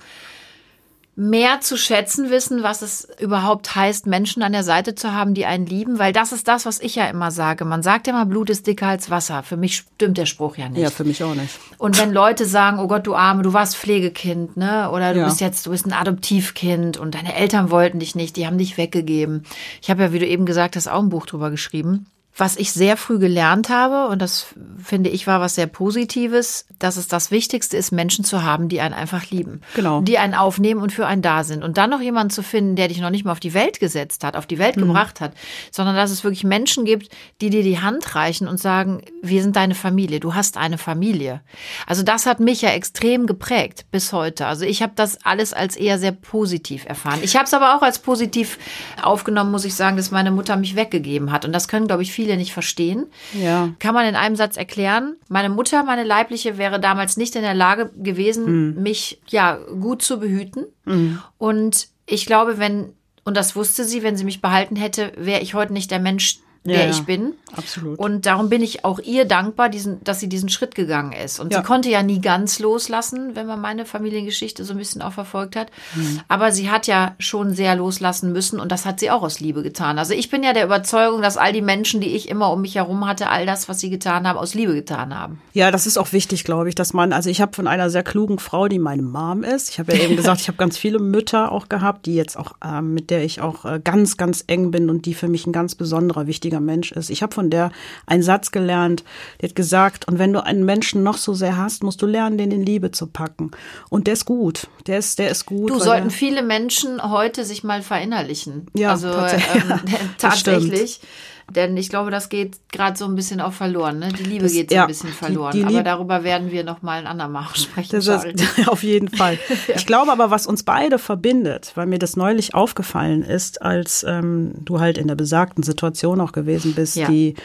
[1.16, 5.46] mehr zu schätzen wissen, was es überhaupt heißt, Menschen an der Seite zu haben, die
[5.46, 7.66] einen lieben, weil das ist das, was ich ja immer sage.
[7.66, 9.44] Man sagt ja immer, Blut ist dicker als Wasser.
[9.44, 10.82] Für mich stimmt der Spruch ja nicht.
[10.82, 11.60] Ja, für mich auch nicht.
[11.78, 14.90] Und wenn Leute sagen, oh Gott, du Arme, du warst Pflegekind, ne?
[14.90, 15.26] Oder du ja.
[15.26, 18.78] bist jetzt, du bist ein Adoptivkind und deine Eltern wollten dich nicht, die haben dich
[18.78, 19.44] weggegeben.
[19.82, 22.72] Ich habe ja, wie du eben gesagt hast, auch ein Buch drüber geschrieben was ich
[22.72, 24.48] sehr früh gelernt habe, und das
[24.82, 28.80] finde ich war was sehr Positives, dass es das Wichtigste ist, Menschen zu haben, die
[28.80, 29.62] einen einfach lieben.
[29.76, 30.02] Genau.
[30.02, 31.64] Die einen aufnehmen und für einen da sind.
[31.64, 34.24] Und dann noch jemanden zu finden, der dich noch nicht mal auf die Welt gesetzt
[34.24, 34.82] hat, auf die Welt mhm.
[34.82, 35.34] gebracht hat,
[35.72, 37.10] sondern dass es wirklich Menschen gibt,
[37.42, 41.42] die dir die Hand reichen und sagen, wir sind deine Familie, du hast eine Familie.
[41.86, 44.48] Also das hat mich ja extrem geprägt bis heute.
[44.48, 47.20] Also ich habe das alles als eher sehr positiv erfahren.
[47.24, 48.58] Ich habe es aber auch als positiv
[49.02, 51.44] aufgenommen, muss ich sagen, dass meine Mutter mich weggegeben hat.
[51.44, 53.08] Und das können, glaube ich, viele viele nicht verstehen.
[53.34, 53.74] Ja.
[53.80, 55.16] Kann man in einem Satz erklären.
[55.28, 58.84] Meine Mutter, meine leibliche, wäre damals nicht in der Lage gewesen, mhm.
[58.84, 60.68] mich ja gut zu behüten.
[60.86, 61.20] Mhm.
[61.40, 65.56] Und ich glaube, wenn, und das wusste sie, wenn sie mich behalten hätte, wäre ich
[65.56, 67.34] heute nicht der Mensch, wer ja, ich bin.
[67.56, 67.98] Absolut.
[67.98, 71.40] Und darum bin ich auch ihr dankbar, diesen, dass sie diesen Schritt gegangen ist.
[71.40, 71.60] Und ja.
[71.60, 75.56] sie konnte ja nie ganz loslassen, wenn man meine Familiengeschichte so ein bisschen auch verfolgt
[75.56, 75.72] hat.
[75.96, 76.22] Mhm.
[76.28, 79.64] Aber sie hat ja schon sehr loslassen müssen und das hat sie auch aus Liebe
[79.64, 79.98] getan.
[79.98, 82.76] Also ich bin ja der Überzeugung, dass all die Menschen, die ich immer um mich
[82.76, 85.42] herum hatte, all das, was sie getan haben, aus Liebe getan haben.
[85.54, 88.04] Ja, das ist auch wichtig, glaube ich, dass man, also ich habe von einer sehr
[88.04, 89.70] klugen Frau, die meine Mom ist.
[89.70, 92.54] Ich habe ja eben gesagt, ich habe ganz viele Mütter auch gehabt, die jetzt auch,
[92.64, 95.52] äh, mit der ich auch äh, ganz, ganz eng bin und die für mich ein
[95.52, 97.10] ganz besonderer, wichtiger Mensch ist.
[97.10, 97.72] Ich habe von der
[98.06, 99.04] einen Satz gelernt,
[99.40, 102.38] die hat gesagt, und wenn du einen Menschen noch so sehr hast, musst du lernen,
[102.38, 103.52] den in Liebe zu packen.
[103.90, 104.68] Und der ist gut.
[104.88, 105.70] Der ist, der ist gut.
[105.70, 108.68] Du sollten viele Menschen heute sich mal verinnerlichen.
[108.74, 109.64] Ja, also tatsächlich.
[109.64, 109.80] Ähm,
[110.18, 111.00] tatsächlich.
[111.50, 114.00] Denn ich glaube, das geht gerade so ein bisschen auch verloren.
[114.00, 114.10] Ne?
[114.10, 115.52] Die Liebe das, geht so ja, ein bisschen verloren.
[115.54, 118.02] Die, die aber darüber werden wir noch mal ein andermal sprechen.
[118.02, 119.38] Das ist, auf jeden Fall.
[119.68, 119.76] ja.
[119.76, 124.54] Ich glaube aber, was uns beide verbindet, weil mir das neulich aufgefallen ist, als ähm,
[124.60, 127.08] du halt in der besagten Situation auch gewesen bist, ja.
[127.08, 127.36] die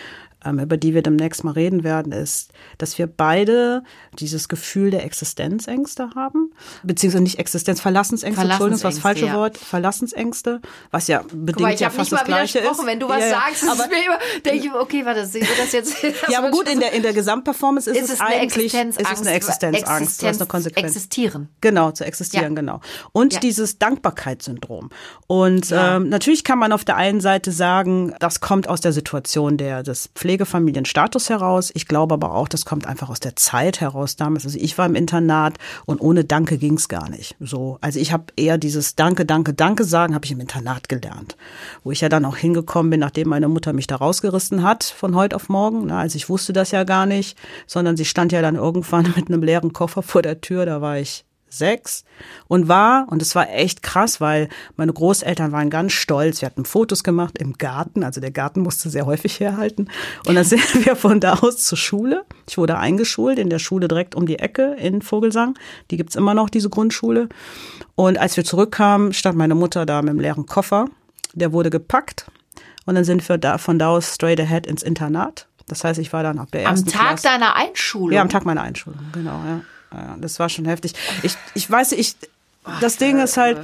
[0.52, 3.82] über die wir demnächst mal reden werden, ist, dass wir beide
[4.18, 9.35] dieses Gefühl der Existenzängste haben, beziehungsweise nicht Existenz, Verlassensängste, Entschuldigung, das war das falsche ja.
[9.35, 12.87] Wort, Verlassensängste, was ja bedingt mal, ja fast das Gleiche ist.
[12.87, 16.02] Wenn du was ja, sagst, aber mir immer, denke ich, okay, warte, das das jetzt.
[16.02, 19.20] Das ja, aber gut, in der, in der Gesamtperformance ist, ist es, eigentlich, ist es
[19.20, 20.87] eine Existenzangst, Existenz, eine Konsequenz.
[20.88, 21.48] Existieren.
[21.61, 22.80] Genau, zu existieren, genau.
[23.12, 24.90] Und dieses Dankbarkeitssyndrom.
[25.26, 29.56] Und ähm, natürlich kann man auf der einen Seite sagen, das kommt aus der Situation
[29.56, 31.70] der, des Pflege Pflegefamilienstatus heraus.
[31.75, 34.44] Ich glaube aber auch, das kommt einfach aus der Zeit heraus damals.
[34.44, 37.37] Also ich war im Internat und ohne Danke ging es gar nicht.
[37.40, 41.37] So, also ich habe eher dieses Danke, Danke, Danke sagen, habe ich im Internat gelernt,
[41.85, 45.14] wo ich ja dann auch hingekommen bin, nachdem meine Mutter mich da rausgerissen hat von
[45.14, 45.90] heute auf morgen.
[45.90, 49.42] Also ich wusste das ja gar nicht, sondern sie stand ja dann irgendwann mit einem
[49.42, 50.66] leeren Koffer vor der Tür.
[50.66, 52.04] Da war ich sechs
[52.48, 56.40] und war, und es war echt krass, weil meine Großeltern waren ganz stolz.
[56.40, 59.88] Wir hatten Fotos gemacht im Garten, also der Garten musste sehr häufig herhalten.
[60.26, 62.24] Und dann sind wir von da aus zur Schule.
[62.48, 65.59] Ich wurde eingeschult in der Schule direkt um die Ecke in Vogelsang.
[65.90, 67.28] Die gibt's immer noch, diese Grundschule.
[67.94, 70.87] Und als wir zurückkamen, stand meine Mutter da mit dem leeren Koffer.
[71.35, 72.26] Der wurde gepackt.
[72.87, 75.48] Und dann sind wir da von da aus straight ahead ins Internat.
[75.68, 77.28] Das heißt, ich war dann ab der ersten Am Tag Klasse.
[77.28, 78.12] deiner Einschulung?
[78.12, 79.61] Ja, am Tag meiner Einschulung, genau, ja,
[80.20, 80.94] das war schon heftig.
[81.22, 82.16] Ich, ich weiß, ich,
[82.81, 83.59] das Ding ist halt,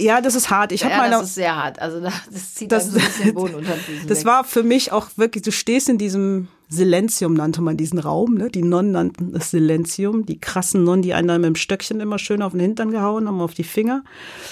[0.00, 0.72] ja, das ist hart.
[0.72, 1.80] Ich ja, meine, das ist sehr hart.
[1.80, 4.26] Also das zieht das, ein bisschen Boden unter den Das weg.
[4.26, 8.34] war für mich auch wirklich, du stehst in diesem Silenzium, nannte man diesen Raum.
[8.34, 8.50] Ne?
[8.50, 10.24] Die Nonnen nannten es Silenzium.
[10.26, 13.28] Die krassen Nonnen, die einen dann mit dem Stöckchen immer schön auf den Hintern gehauen
[13.28, 14.02] haben, auf die Finger.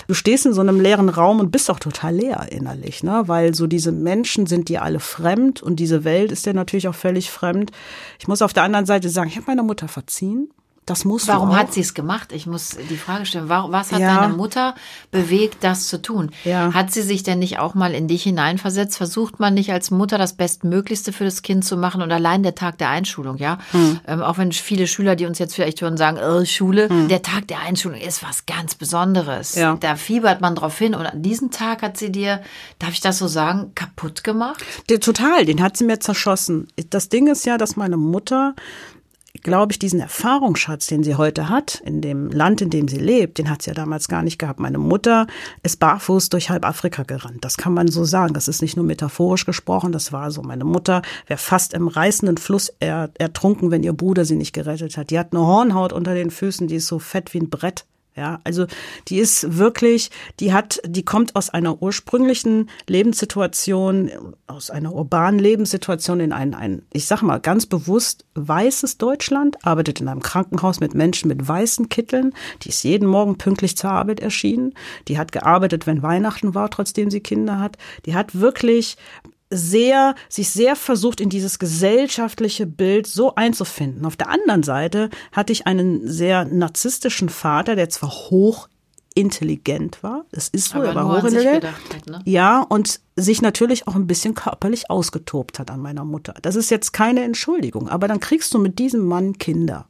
[0.06, 3.22] Du stehst in so einem leeren Raum und bist auch total leer innerlich, ne?
[3.26, 6.94] weil so diese Menschen sind dir alle fremd und diese Welt ist dir natürlich auch
[6.94, 7.72] völlig fremd.
[8.18, 10.50] Ich muss auf der anderen Seite sagen, ich habe meiner Mutter verziehen.
[10.86, 12.32] Das muss Warum hat sie es gemacht?
[12.32, 13.48] Ich muss die Frage stellen.
[13.48, 14.22] Was hat ja.
[14.22, 14.74] deine Mutter
[15.12, 16.32] bewegt, das zu tun?
[16.44, 16.74] Ja.
[16.74, 18.96] Hat sie sich denn nicht auch mal in dich hineinversetzt?
[18.96, 22.56] Versucht man nicht als Mutter das Bestmöglichste für das Kind zu machen und allein der
[22.56, 23.58] Tag der Einschulung, ja?
[23.70, 24.00] Hm.
[24.06, 27.06] Ähm, auch wenn viele Schüler, die uns jetzt vielleicht hören, sagen, oh, Schule, hm.
[27.06, 29.54] der Tag der Einschulung ist was ganz Besonderes.
[29.54, 29.76] Ja.
[29.78, 32.40] Da fiebert man drauf hin und an diesem Tag hat sie dir,
[32.80, 34.64] darf ich das so sagen, kaputt gemacht?
[34.88, 36.66] Der, total, den hat sie mir zerschossen.
[36.88, 38.54] Das Ding ist ja, dass meine Mutter
[39.42, 43.38] glaube ich, diesen Erfahrungsschatz, den sie heute hat, in dem Land, in dem sie lebt,
[43.38, 44.60] den hat sie ja damals gar nicht gehabt.
[44.60, 45.26] Meine Mutter
[45.62, 47.44] ist barfuß durch halb Afrika gerannt.
[47.44, 48.34] Das kann man so sagen.
[48.34, 50.42] Das ist nicht nur metaphorisch gesprochen, das war so.
[50.42, 54.96] Meine Mutter wäre fast im reißenden Fluss er, ertrunken, wenn ihr Bruder sie nicht gerettet
[54.96, 55.10] hat.
[55.10, 57.84] Die hat eine Hornhaut unter den Füßen, die ist so fett wie ein Brett.
[58.16, 58.66] Ja, also
[59.06, 64.10] die ist wirklich, die hat, die kommt aus einer ursprünglichen Lebenssituation,
[64.48, 70.00] aus einer urbanen Lebenssituation in ein, ein, ich sag mal, ganz bewusst weißes Deutschland, arbeitet
[70.00, 74.18] in einem Krankenhaus mit Menschen mit weißen Kitteln, die ist jeden Morgen pünktlich zur Arbeit
[74.18, 74.74] erschienen,
[75.06, 78.96] die hat gearbeitet, wenn Weihnachten war, trotzdem sie Kinder hat, die hat wirklich
[79.50, 84.06] sehr, sich sehr versucht, in dieses gesellschaftliche Bild so einzufinden.
[84.06, 88.68] Auf der anderen Seite hatte ich einen sehr narzisstischen Vater, der zwar hoch
[89.14, 90.24] intelligent war.
[90.30, 91.64] Es ist so, er war hochintelligent.
[92.08, 92.20] Ne?
[92.24, 96.34] Ja, und sich natürlich auch ein bisschen körperlich ausgetobt hat an meiner Mutter.
[96.42, 99.86] Das ist jetzt keine Entschuldigung, aber dann kriegst du mit diesem Mann Kinder.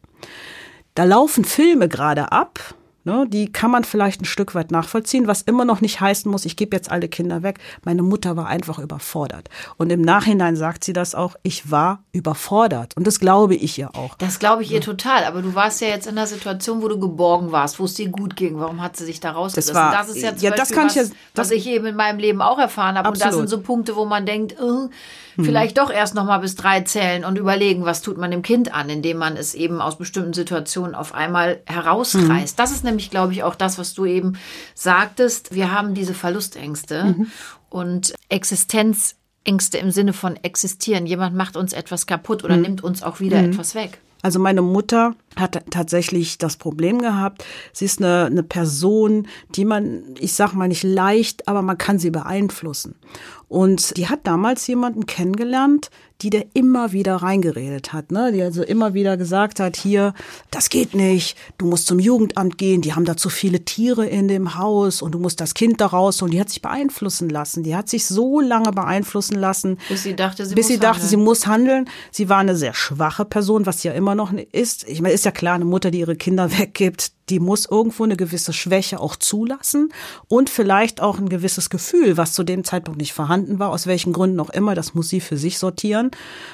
[0.95, 5.41] Da laufen Filme gerade ab, Ne, die kann man vielleicht ein Stück weit nachvollziehen, was
[5.41, 7.59] immer noch nicht heißen muss, ich gebe jetzt alle Kinder weg.
[7.83, 9.49] Meine Mutter war einfach überfordert.
[9.79, 12.95] Und im Nachhinein sagt sie das auch, ich war überfordert.
[12.99, 14.17] Und das glaube ich ihr auch.
[14.17, 15.25] Das glaube ich ihr total.
[15.25, 18.11] Aber du warst ja jetzt in einer Situation, wo du geborgen warst, wo es dir
[18.11, 18.59] gut ging.
[18.61, 19.73] Warum hat sie sich da rausgerissen?
[19.73, 21.87] Das, war, das ist ja, ja das kann was, ich ja, das, was ich eben
[21.87, 23.09] in meinem Leben auch erfahren habe.
[23.09, 23.33] Absolut.
[23.33, 24.91] Und das sind so Punkte, wo man denkt, oh,
[25.37, 28.73] vielleicht doch erst noch mal bis drei zählen und überlegen, was tut man dem Kind
[28.75, 32.57] an, indem man es eben aus bestimmten Situationen auf einmal herausreißt.
[32.57, 32.57] Mhm.
[32.57, 34.39] Das ist nämlich, glaube ich, auch das, was du eben
[34.75, 35.55] sagtest.
[35.55, 37.27] Wir haben diese Verlustängste mhm.
[37.69, 41.07] und Existenzängste im Sinne von existieren.
[41.07, 42.63] Jemand macht uns etwas kaputt oder mhm.
[42.63, 43.53] nimmt uns auch wieder mhm.
[43.53, 43.99] etwas weg.
[44.23, 47.45] Also meine Mutter hat tatsächlich das Problem gehabt.
[47.73, 51.99] Sie ist eine, eine Person, die man, ich sag mal nicht leicht, aber man kann
[51.99, 52.97] sie beeinflussen.
[53.49, 55.91] Und die hat damals jemanden kennengelernt,
[56.23, 58.33] die der immer wieder reingeredet hat, ne?
[58.33, 60.15] Die also immer wieder gesagt hat, hier,
[60.51, 64.29] das geht nicht, du musst zum Jugendamt gehen, die haben da zu viele Tiere in
[64.29, 67.63] dem Haus und du musst das Kind da raus und die hat sich beeinflussen lassen.
[67.63, 71.03] Die hat sich so lange beeinflussen lassen, bis sie dachte, sie, bis muss, sie dachte
[71.03, 71.09] handeln.
[71.09, 71.89] sie muss handeln.
[72.11, 74.89] Sie war eine sehr schwache Person, was sie ja immer noch ist.
[74.89, 78.17] Ich meine, ist ja klar, eine Mutter, die ihre Kinder weggibt, die muss irgendwo eine
[78.17, 79.93] gewisse Schwäche auch zulassen
[80.29, 84.13] und vielleicht auch ein gewisses Gefühl, was zu dem Zeitpunkt nicht vorhanden war, aus welchen
[84.13, 86.10] Gründen auch immer, das muss sie für sich sortieren.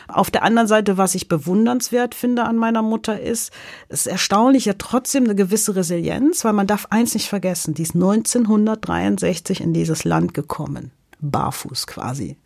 [0.08, 3.52] Auf der anderen Seite, was ich bewundernswert finde an meiner Mutter ist,
[3.88, 7.82] es ist erstaunlich, ja trotzdem eine gewisse Resilienz, weil man darf eins nicht vergessen, die
[7.82, 12.36] ist 1963 in dieses Land gekommen barfuß quasi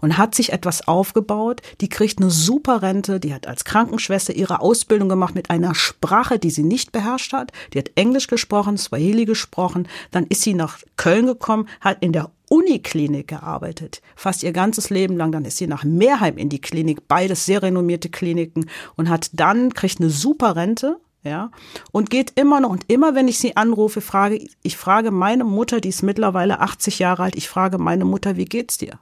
[0.00, 1.62] und hat sich etwas aufgebaut.
[1.80, 3.20] Die kriegt eine super Rente.
[3.20, 7.52] Die hat als Krankenschwester ihre Ausbildung gemacht mit einer Sprache, die sie nicht beherrscht hat.
[7.72, 9.88] Die hat Englisch gesprochen, Swahili gesprochen.
[10.10, 15.16] Dann ist sie nach Köln gekommen, hat in der Uniklinik gearbeitet, fast ihr ganzes Leben
[15.16, 15.30] lang.
[15.30, 19.72] Dann ist sie nach Meerheim in die Klinik, beides sehr renommierte Kliniken und hat dann,
[19.72, 21.50] kriegt eine super Rente ja,
[21.92, 25.80] und geht immer noch und immer, wenn ich sie anrufe, frage ich frage meine Mutter,
[25.80, 28.98] die ist mittlerweile 80 Jahre alt, ich frage meine Mutter, wie geht's dir?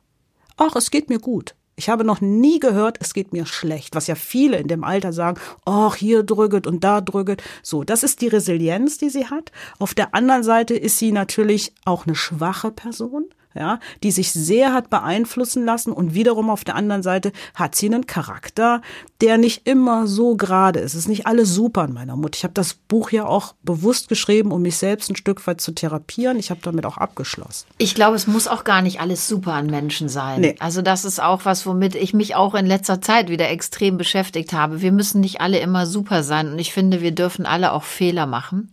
[0.56, 1.54] Ach, es geht mir gut.
[1.76, 5.12] Ich habe noch nie gehört, es geht mir schlecht, was ja viele in dem Alter
[5.12, 7.40] sagen, ach, hier drücket und da drücket.
[7.62, 9.52] So, das ist die Resilienz, die sie hat.
[9.78, 13.26] Auf der anderen Seite ist sie natürlich auch eine schwache Person
[13.58, 17.86] ja, die sich sehr hat beeinflussen lassen und wiederum auf der anderen Seite hat sie
[17.86, 18.80] einen Charakter,
[19.20, 20.94] der nicht immer so gerade ist.
[20.94, 22.36] Es ist nicht alles super an meiner Mutter.
[22.36, 25.72] Ich habe das Buch ja auch bewusst geschrieben, um mich selbst ein Stück weit zu
[25.72, 26.38] therapieren.
[26.38, 27.66] Ich habe damit auch abgeschlossen.
[27.78, 30.40] Ich glaube, es muss auch gar nicht alles super an Menschen sein.
[30.40, 30.56] Nee.
[30.60, 34.52] Also das ist auch was, womit ich mich auch in letzter Zeit wieder extrem beschäftigt
[34.52, 34.80] habe.
[34.80, 38.26] Wir müssen nicht alle immer super sein und ich finde, wir dürfen alle auch Fehler
[38.26, 38.70] machen.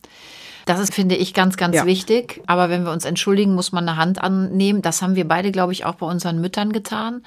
[0.65, 1.85] Das ist, finde ich, ganz, ganz ja.
[1.85, 2.41] wichtig.
[2.47, 4.81] Aber wenn wir uns entschuldigen, muss man eine Hand annehmen.
[4.81, 7.23] Das haben wir beide, glaube ich, auch bei unseren Müttern getan.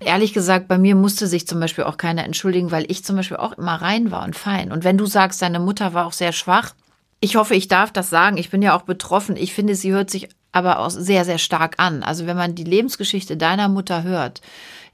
[0.00, 3.36] Ehrlich gesagt, bei mir musste sich zum Beispiel auch keiner entschuldigen, weil ich zum Beispiel
[3.36, 4.72] auch immer rein war und fein.
[4.72, 6.74] Und wenn du sagst, deine Mutter war auch sehr schwach,
[7.20, 8.36] ich hoffe, ich darf das sagen.
[8.36, 9.36] Ich bin ja auch betroffen.
[9.36, 12.02] Ich finde, sie hört sich aber auch sehr, sehr stark an.
[12.02, 14.42] Also wenn man die Lebensgeschichte deiner Mutter hört,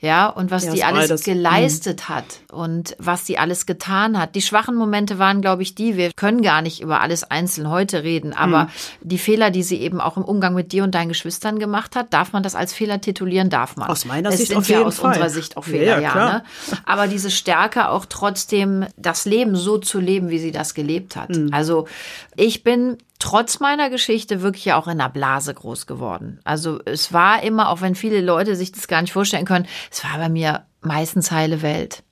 [0.01, 2.15] ja, und was ja, die alles geleistet mhm.
[2.15, 4.37] hat und was sie alles getan hat.
[4.37, 8.05] Die schwachen Momente waren, glaube ich, die, wir können gar nicht über alles einzeln heute
[8.05, 8.69] reden, aber mhm.
[9.03, 12.13] die Fehler, die sie eben auch im Umgang mit dir und deinen Geschwistern gemacht hat,
[12.13, 13.91] darf man das als Fehler titulieren, darf man.
[13.91, 15.09] Aus meiner es Sicht sind auf jeden ja aus Fall.
[15.09, 16.45] unserer Sicht auch Fehler, ja, ja ne?
[16.85, 21.31] Aber diese Stärke auch trotzdem das Leben so zu leben, wie sie das gelebt hat.
[21.31, 21.51] Mhm.
[21.53, 21.89] Also
[22.37, 26.41] ich bin trotz meiner Geschichte wirklich auch in einer Blase groß geworden.
[26.45, 30.05] Also es war immer, auch wenn viele Leute sich das gar nicht vorstellen können, es
[30.05, 32.03] war bei mir meistens heile Welt.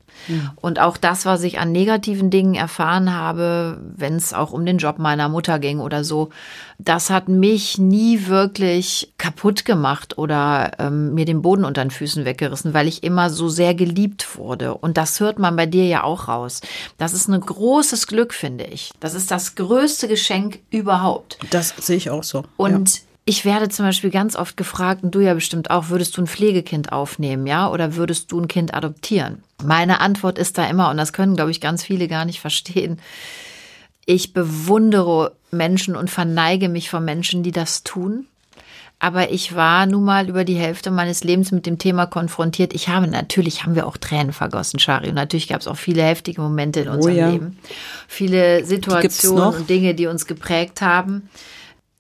[0.57, 4.79] Und auch das, was ich an negativen Dingen erfahren habe, wenn es auch um den
[4.79, 6.31] Job meiner Mutter ging oder so,
[6.79, 12.24] das hat mich nie wirklich kaputt gemacht oder ähm, mir den Boden unter den Füßen
[12.24, 14.74] weggerissen, weil ich immer so sehr geliebt wurde.
[14.74, 16.61] Und das hört man bei dir ja auch raus.
[16.98, 18.92] Das ist ein großes Glück, finde ich.
[19.00, 21.38] Das ist das größte Geschenk überhaupt.
[21.50, 22.44] Das sehe ich auch so.
[22.57, 23.02] Und ja.
[23.28, 26.28] Ich werde zum Beispiel ganz oft gefragt, und du ja bestimmt auch, würdest du ein
[26.28, 27.68] Pflegekind aufnehmen, ja?
[27.68, 29.42] Oder würdest du ein Kind adoptieren?
[29.64, 33.00] Meine Antwort ist da immer, und das können, glaube ich, ganz viele gar nicht verstehen.
[34.04, 38.26] Ich bewundere Menschen und verneige mich vor Menschen, die das tun.
[39.00, 42.74] Aber ich war nun mal über die Hälfte meines Lebens mit dem Thema konfrontiert.
[42.74, 45.08] Ich habe natürlich, haben wir auch Tränen vergossen, Shari.
[45.08, 47.30] Und natürlich gab es auch viele heftige Momente in unserem oh ja.
[47.30, 47.58] Leben.
[48.06, 51.28] Viele Situationen und Dinge, die uns geprägt haben.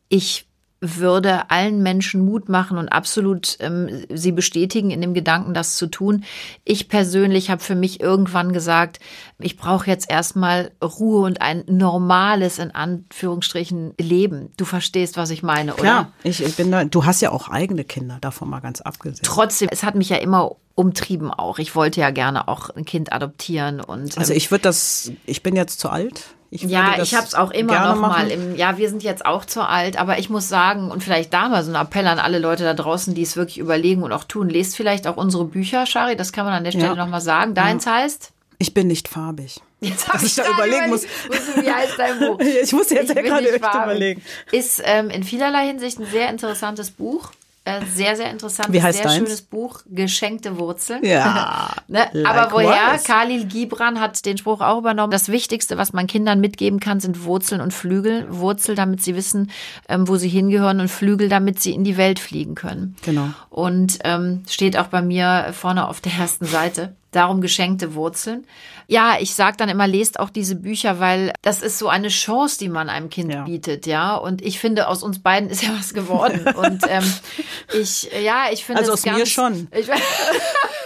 [0.08, 0.46] Ich
[0.80, 5.86] würde allen Menschen Mut machen und absolut ähm, sie bestätigen in dem Gedanken, das zu
[5.86, 6.24] tun.
[6.64, 9.00] Ich persönlich habe für mich irgendwann gesagt,
[9.38, 14.52] ich brauche jetzt erstmal Ruhe und ein normales, in Anführungsstrichen, Leben.
[14.58, 15.82] Du verstehst, was ich meine, oder?
[15.82, 19.22] Klar, ich, ich bin da, du hast ja auch eigene Kinder, davon mal ganz abgesehen.
[19.22, 21.58] Trotzdem, es hat mich ja immer umtrieben auch.
[21.58, 24.18] Ich wollte ja gerne auch ein Kind adoptieren und.
[24.18, 27.34] Also ähm, ich würde das, ich bin jetzt zu alt ich ja, ich habe es
[27.34, 30.48] auch immer noch mal im, ja, wir sind jetzt auch zu alt, aber ich muss
[30.48, 33.36] sagen, und vielleicht da mal so ein Appell an alle Leute da draußen, die es
[33.36, 36.64] wirklich überlegen und auch tun, lest vielleicht auch unsere Bücher, Shari, das kann man an
[36.64, 36.94] der Stelle ja.
[36.94, 37.54] noch mal sagen.
[37.54, 37.94] Deins ja.
[37.94, 38.32] heißt?
[38.58, 39.60] Ich bin nicht farbig.
[39.80, 41.04] Jetzt habe ich, da überlegen muss.
[41.04, 42.40] Wie heißt dein Buch?
[42.40, 44.22] ich muss jetzt ja gerade echt überlegen.
[44.50, 47.30] Ist ähm, in vielerlei Hinsicht ein sehr interessantes Buch.
[47.66, 48.72] Äh, sehr, sehr interessant.
[48.72, 49.16] Wie heißt sehr deins?
[49.16, 51.04] schönes Buch, Geschenkte Wurzeln.
[51.04, 51.70] Ja.
[51.88, 52.08] ne?
[52.24, 52.96] Aber woher?
[53.04, 55.10] Khalil Gibran hat den Spruch auch übernommen.
[55.10, 58.24] Das Wichtigste, was man Kindern mitgeben kann, sind Wurzeln und Flügel.
[58.30, 59.50] Wurzel, damit sie wissen,
[59.88, 62.94] ähm, wo sie hingehören und Flügel, damit sie in die Welt fliegen können.
[63.02, 63.30] Genau.
[63.50, 66.94] Und ähm, steht auch bei mir vorne auf der ersten Seite.
[67.16, 68.46] Darum geschenkte Wurzeln.
[68.88, 72.58] Ja, ich sage dann immer, lest auch diese Bücher, weil das ist so eine Chance,
[72.58, 73.44] die man einem Kind ja.
[73.44, 74.14] bietet, ja.
[74.16, 76.46] Und ich finde, aus uns beiden ist ja was geworden.
[76.54, 77.10] Und ähm,
[77.80, 79.68] ich, ja, ich finde also aus ganz, mir schon.
[79.72, 79.88] Ich,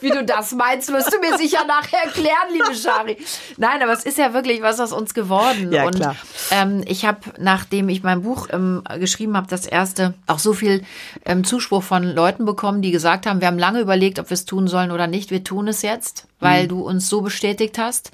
[0.00, 3.16] Wie du das meinst, wirst du mir sicher nachher erklären, liebe Shari.
[3.56, 5.72] Nein, aber es ist ja wirklich was aus uns geworden.
[5.72, 6.16] Ja, und klar.
[6.50, 10.84] Ähm, ich habe, nachdem ich mein Buch ähm, geschrieben habe, das erste, auch so viel
[11.24, 14.44] ähm, Zuspruch von Leuten bekommen, die gesagt haben, wir haben lange überlegt, ob wir es
[14.44, 15.30] tun sollen oder nicht.
[15.30, 16.68] Wir tun es jetzt, weil mhm.
[16.68, 18.10] du uns so bestätigt hast,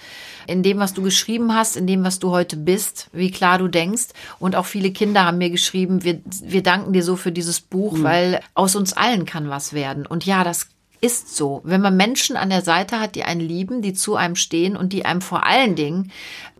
[0.46, 3.68] in dem, was du geschrieben hast, in dem, was du heute bist, wie klar du
[3.68, 4.09] denkst.
[4.38, 7.94] Und auch viele Kinder haben mir geschrieben, wir, wir danken dir so für dieses Buch,
[7.94, 8.03] mhm.
[8.05, 10.07] weil aus uns allen kann was werden.
[10.07, 10.68] Und ja, das
[11.01, 11.61] ist so.
[11.65, 14.93] Wenn man Menschen an der Seite hat, die einen lieben, die zu einem stehen und
[14.93, 16.13] die einem vor allen Dingen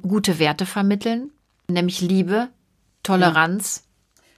[0.03, 1.31] gute Werte vermitteln,
[1.69, 2.49] nämlich Liebe,
[3.03, 3.87] Toleranz, ja.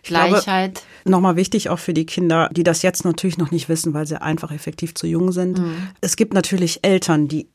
[0.05, 0.83] Gleichheit.
[1.05, 4.21] Nochmal wichtig auch für die Kinder, die das jetzt natürlich noch nicht wissen, weil sie
[4.21, 5.59] einfach effektiv zu jung sind.
[5.59, 5.89] Mhm.
[6.01, 7.49] Es gibt natürlich Eltern, die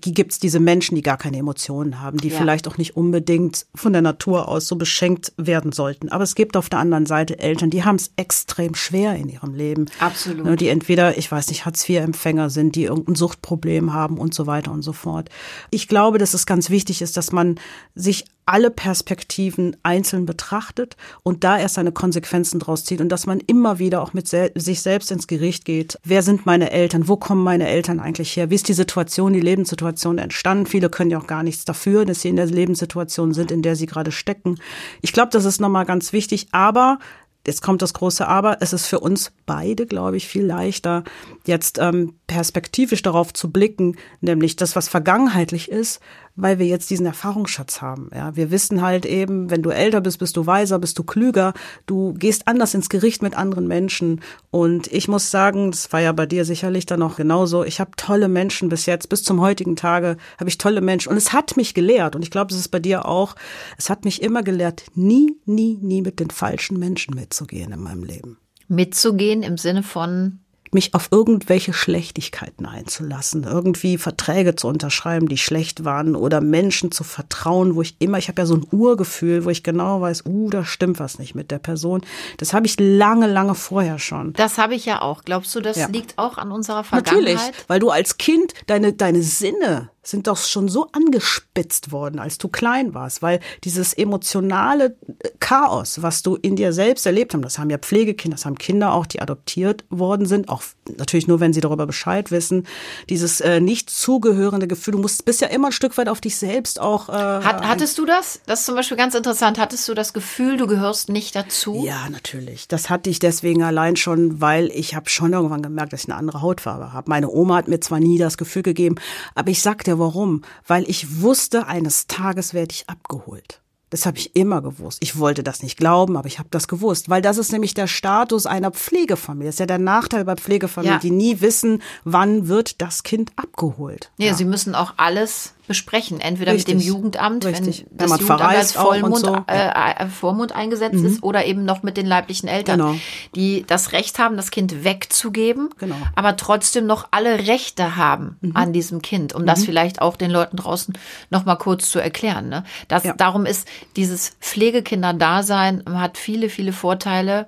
[0.00, 2.38] gibt es diese Menschen, die gar keine Emotionen haben, die ja.
[2.38, 6.08] vielleicht auch nicht unbedingt von der Natur aus so beschenkt werden sollten.
[6.08, 9.54] Aber es gibt auf der anderen Seite Eltern, die haben es extrem schwer in ihrem
[9.54, 9.86] Leben.
[10.00, 10.44] Absolut.
[10.44, 14.72] Ne, die entweder, ich weiß nicht, Hartz-IV-Empfänger sind, die irgendein Suchtproblem haben und so weiter
[14.72, 15.28] und so fort.
[15.70, 17.56] Ich glaube, dass es ganz wichtig ist, dass man
[17.94, 23.40] sich alle Perspektiven einzeln betrachtet und da erst seine Konsequenzen draus zieht und dass man
[23.40, 25.98] immer wieder auch mit sel sich selbst ins Gericht geht.
[26.04, 27.08] Wer sind meine Eltern?
[27.08, 28.48] Wo kommen meine Eltern eigentlich her?
[28.48, 30.66] Wie ist die Situation, die Lebenssituation entstanden?
[30.66, 33.74] Viele können ja auch gar nichts dafür, dass sie in der Lebenssituation sind, in der
[33.74, 34.60] sie gerade stecken.
[35.02, 36.98] Ich glaube, das ist nochmal ganz wichtig, aber
[37.46, 38.58] Jetzt kommt das große Aber.
[38.60, 41.04] Es ist für uns beide, glaube ich, viel leichter,
[41.48, 46.00] jetzt ähm, perspektivisch darauf zu blicken, nämlich das, was vergangenheitlich ist,
[46.36, 48.10] weil wir jetzt diesen Erfahrungsschatz haben.
[48.14, 51.54] Ja, wir wissen halt eben, wenn du älter bist, bist du weiser, bist du klüger,
[51.86, 54.20] du gehst anders ins Gericht mit anderen Menschen.
[54.50, 57.64] Und ich muss sagen, das war ja bei dir sicherlich dann auch genauso.
[57.64, 61.10] Ich habe tolle Menschen bis jetzt, bis zum heutigen Tage habe ich tolle Menschen.
[61.10, 63.34] Und es hat mich gelehrt, und ich glaube, es ist bei dir auch,
[63.78, 68.04] es hat mich immer gelehrt, nie, nie, nie mit den falschen Menschen mitzugehen in meinem
[68.04, 68.38] Leben.
[68.68, 70.40] Mitzugehen im Sinne von
[70.72, 77.04] mich auf irgendwelche Schlechtigkeiten einzulassen, irgendwie Verträge zu unterschreiben, die schlecht waren oder Menschen zu
[77.04, 80.50] vertrauen, wo ich immer, ich habe ja so ein Urgefühl, wo ich genau weiß, uh,
[80.50, 82.02] da stimmt was nicht mit der Person.
[82.38, 84.32] Das habe ich lange, lange vorher schon.
[84.34, 85.24] Das habe ich ja auch.
[85.24, 85.88] Glaubst du, das ja.
[85.88, 87.34] liegt auch an unserer Vergangenheit?
[87.34, 92.38] Natürlich, weil du als Kind deine, deine Sinne sind doch schon so angespitzt worden, als
[92.38, 97.42] du klein warst, weil dieses emotionale äh, Chaos, was du in dir selbst erlebt hast,
[97.42, 100.62] das haben ja Pflegekinder, das haben Kinder auch, die adoptiert worden sind, auch
[100.96, 102.66] natürlich nur, wenn sie darüber Bescheid wissen,
[103.08, 106.36] dieses äh, nicht zugehörende Gefühl, du musst, bist ja immer ein Stück weit auf dich
[106.36, 107.08] selbst auch.
[107.08, 108.40] Äh, Hat, hattest du das?
[108.46, 109.58] Das ist zum Beispiel ganz interessant.
[109.58, 111.82] Hattest du das Gefühl, du gehörst nicht dazu?
[111.84, 112.68] Ja, natürlich.
[112.68, 116.18] Das hatte ich deswegen allein schon, weil ich habe schon irgendwann gemerkt, dass ich eine
[116.18, 117.08] andere Hautfarbe habe.
[117.08, 118.96] Meine Oma hat mir zwar nie das Gefühl gegeben,
[119.34, 120.42] aber ich sag dir warum.
[120.66, 123.60] Weil ich wusste, eines Tages werde ich abgeholt.
[123.90, 124.98] Das habe ich immer gewusst.
[125.00, 127.86] Ich wollte das nicht glauben, aber ich habe das gewusst, weil das ist nämlich der
[127.86, 129.46] Status einer Pflegefamilie.
[129.48, 131.00] Das ist ja der Nachteil bei Pflegefamilien, Ja.
[131.00, 134.10] die nie wissen, wann wird das Kind abgeholt.
[134.18, 136.74] Nee, sie müssen auch alles besprechen, entweder Richtig.
[136.74, 137.84] mit dem Jugendamt, Richtig.
[137.88, 139.34] wenn Wenn das man Jugendamt als Vollmund, so.
[139.48, 142.94] äh, äh, Vormund eingesetzt ist oder eben noch mit den leiblichen Eltern, Genau.
[143.34, 145.94] die das Recht haben, das Kind wegzugeben, Genau.
[145.96, 146.02] Mhm.
[146.14, 150.56] aber trotzdem noch alle Rechte haben an diesem Kind, um das vielleicht auch den Leuten
[150.56, 150.96] draußen
[151.30, 152.48] noch mal kurz zu erklären.
[152.48, 152.64] Ne?
[152.88, 153.14] Das, Ja.
[153.16, 157.46] Darum ist dieses Pflegekinderdasein hat viele, viele Vorteile.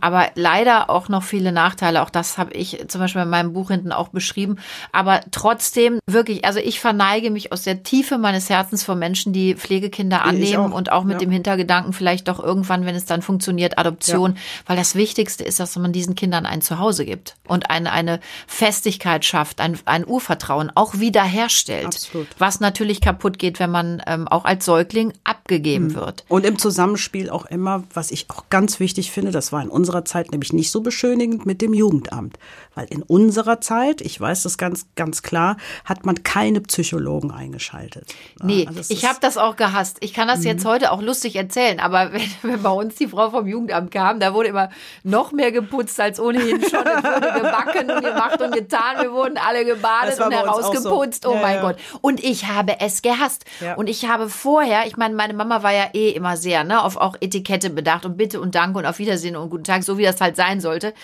[0.00, 2.02] Aber leider auch noch viele Nachteile.
[2.02, 4.56] Auch das habe ich zum Beispiel in meinem Buch hinten auch beschrieben.
[4.92, 9.54] Aber trotzdem wirklich, also ich verneige mich aus der Tiefe meines Herzens vor Menschen, die
[9.54, 11.18] Pflegekinder annehmen auch, und auch mit ja.
[11.20, 14.36] dem Hintergedanken vielleicht doch irgendwann, wenn es dann funktioniert, Adoption.
[14.66, 19.24] Weil das Wichtigste ist, dass man diesen Kindern ein Zuhause gibt und eine, eine Festigkeit
[19.24, 21.86] schafft, ein, ein Urvertrauen auch wiederherstellt.
[21.86, 22.28] Absolut.
[22.38, 26.24] Was natürlich kaputt geht, wenn man ähm, auch als Säugling abgegeben wird.
[26.28, 30.04] Und im Zusammenspiel auch immer, was ich auch ganz wichtig finde, das war in unserer
[30.04, 32.38] Zeit nämlich nicht so beschönigend mit dem Jugendamt.
[32.78, 38.14] Weil in unserer Zeit, ich weiß das ganz, ganz klar, hat man keine Psychologen eingeschaltet.
[38.40, 39.06] Nee, also ich Mhm.
[39.08, 39.96] habe das auch gehasst.
[39.98, 43.30] Ich kann das jetzt heute auch lustig erzählen, aber wenn, wenn bei uns die Frau
[43.30, 44.70] vom Jugendamt kam, da wurde immer
[45.02, 46.86] noch mehr geputzt als ohnehin schon.
[46.86, 49.00] Es wurde gebacken und gemacht und getan.
[49.00, 51.24] Wir wurden alle gebadet und herausgeputzt.
[51.24, 51.30] so.
[51.30, 51.62] Oh Ja, mein ja.
[51.62, 51.76] Gott.
[52.00, 53.44] Und ich habe es gehasst.
[53.60, 53.74] Ja.
[53.74, 56.96] Und ich habe vorher, ich meine, meine Mama war ja eh immer sehr, ne, auf
[56.96, 60.04] auch Etikette bedacht und Bitte und Danke und auf Wiedersehen und guten Tag, so wie
[60.04, 60.94] das halt sein sollte.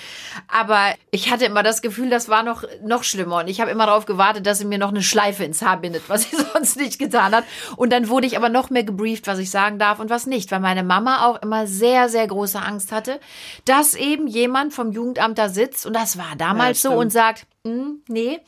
[0.46, 3.38] Aber ich hatte immer das Gefühl, das war noch, noch schlimmer.
[3.38, 6.04] Und ich habe immer darauf gewartet, dass sie mir noch eine Schleife ins Haar bindet,
[6.08, 7.44] was sie sonst nicht getan hat.
[7.76, 10.52] Und dann wurde ich aber noch mehr gebrieft, was ich sagen darf und was nicht,
[10.52, 13.18] weil meine Mama auch immer sehr, sehr große Angst hatte,
[13.64, 17.00] dass eben jemand vom Jugendamt da sitzt und das war damals so stimmt.
[17.00, 18.40] und sagt, "Hm, nee,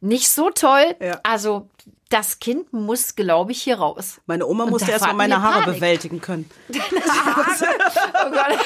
[0.00, 0.94] nicht so toll.
[1.00, 1.18] Ja.
[1.22, 1.68] Also
[2.14, 4.20] das Kind muss, glaube ich, hier raus.
[4.26, 5.74] Meine Oma Und musste erst mal meine Haare Panik.
[5.80, 6.48] bewältigen können.
[8.26, 8.58] Oh Gott,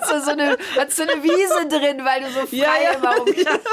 [0.00, 2.90] hast du so eine, hast du eine Wiese drin, weil du so frei Ja, ja.
[2.98, 3.26] immer rum.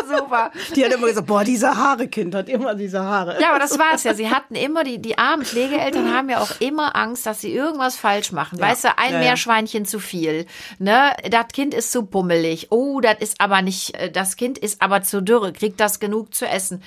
[0.08, 0.52] Super.
[0.76, 3.40] Die hat immer gesagt, boah, diese Haare, Kind, hat immer diese Haare.
[3.42, 4.14] Ja, aber das war es ja.
[4.14, 7.96] Sie hatten immer, die, die armen Pflegeeltern haben ja auch immer Angst, dass sie irgendwas
[7.96, 8.60] falsch machen.
[8.60, 9.20] Weißt du, ein Ja, ja.
[9.26, 10.46] Meerschweinchen zu viel.
[10.80, 11.12] Ne?
[11.30, 12.68] Das Kind ist zu pummelig.
[12.72, 15.52] Oh, das ist aber nicht, äh, das Kind ist aber zu dürre.
[15.54, 16.84] Kriegt das genug zu essen?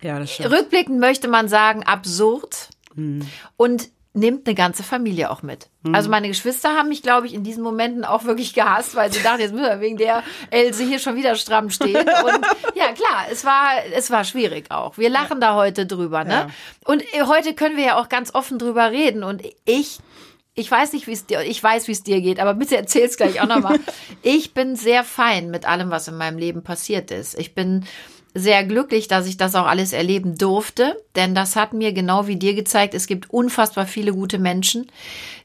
[0.00, 0.52] Ja, das stimmt.
[0.52, 2.68] Rückblickend möchte man sagen, absurd.
[3.56, 5.68] Und nimmt eine ganze Familie auch mit.
[5.92, 9.22] Also meine Geschwister haben mich, glaube ich, in diesen Momenten auch wirklich gehasst, weil sie
[9.22, 11.96] dachten, jetzt müssen wir wegen der Else hier schon wieder stramm stehen.
[11.96, 14.98] Und ja, klar, es war, es war schwierig auch.
[14.98, 16.32] Wir lachen da heute drüber, ne?
[16.32, 16.48] Ja.
[16.84, 19.22] Und äh, heute können wir ja auch ganz offen drüber reden.
[19.22, 20.00] Und ich
[20.54, 23.16] ich weiß nicht, wie es dir, ich weiß, wie es dir geht, aber bitte erzähl's
[23.16, 23.78] gleich auch nochmal.
[24.22, 27.38] ich bin sehr fein mit allem, was in meinem Leben passiert ist.
[27.38, 27.84] Ich bin
[28.38, 32.36] sehr glücklich, dass ich das auch alles erleben durfte, denn das hat mir genau wie
[32.36, 34.86] dir gezeigt, es gibt unfassbar viele gute Menschen,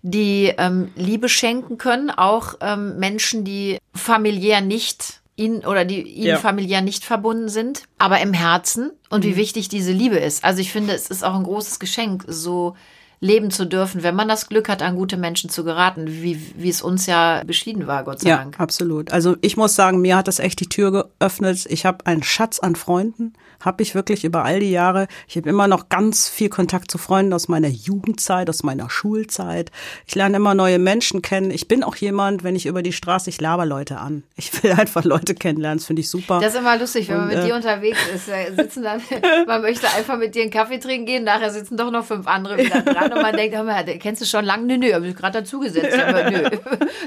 [0.01, 6.27] die ähm, Liebe schenken können, auch ähm, Menschen, die familiär nicht ihnen oder die ihnen
[6.27, 6.37] Ja.
[6.37, 10.43] familiär nicht verbunden sind, aber im Herzen und wie wichtig diese Liebe ist.
[10.43, 12.75] Also ich finde, es ist auch ein großes Geschenk, so
[13.23, 16.67] leben zu dürfen, wenn man das Glück hat, an gute Menschen zu geraten, wie, wie
[16.67, 18.59] es uns ja beschieden war, Gott sei Ja, Dank.
[18.59, 19.11] absolut.
[19.13, 21.65] Also ich muss sagen, mir hat das echt die Tür geöffnet.
[21.69, 23.31] Ich habe einen Schatz an Freunden,
[23.63, 25.07] habe ich wirklich über all die Jahre.
[25.27, 29.71] Ich habe immer noch ganz viel Kontakt zu Freunden aus meiner Jugendzeit, aus meiner Schulzeit.
[30.05, 31.51] Ich lerne immer neue Menschen kennen.
[31.51, 34.23] Ich bin auch jemand, wenn ich über die Straße, ich laber Leute an.
[34.35, 36.39] Ich will einfach Leute kennenlernen, das finde ich super.
[36.39, 38.25] Das ist immer lustig, wenn man Und, mit äh, dir unterwegs ist.
[38.55, 39.01] Sitzen dann,
[39.47, 42.57] man möchte einfach mit dir einen Kaffee trinken gehen, nachher sitzen doch noch fünf andere
[42.57, 44.65] wieder dran und man denkt, hör mal, kennst du schon lange?
[44.65, 45.97] Nö, nö, hab ich gerade dazugesetzt.
[45.97, 46.49] Aber nö.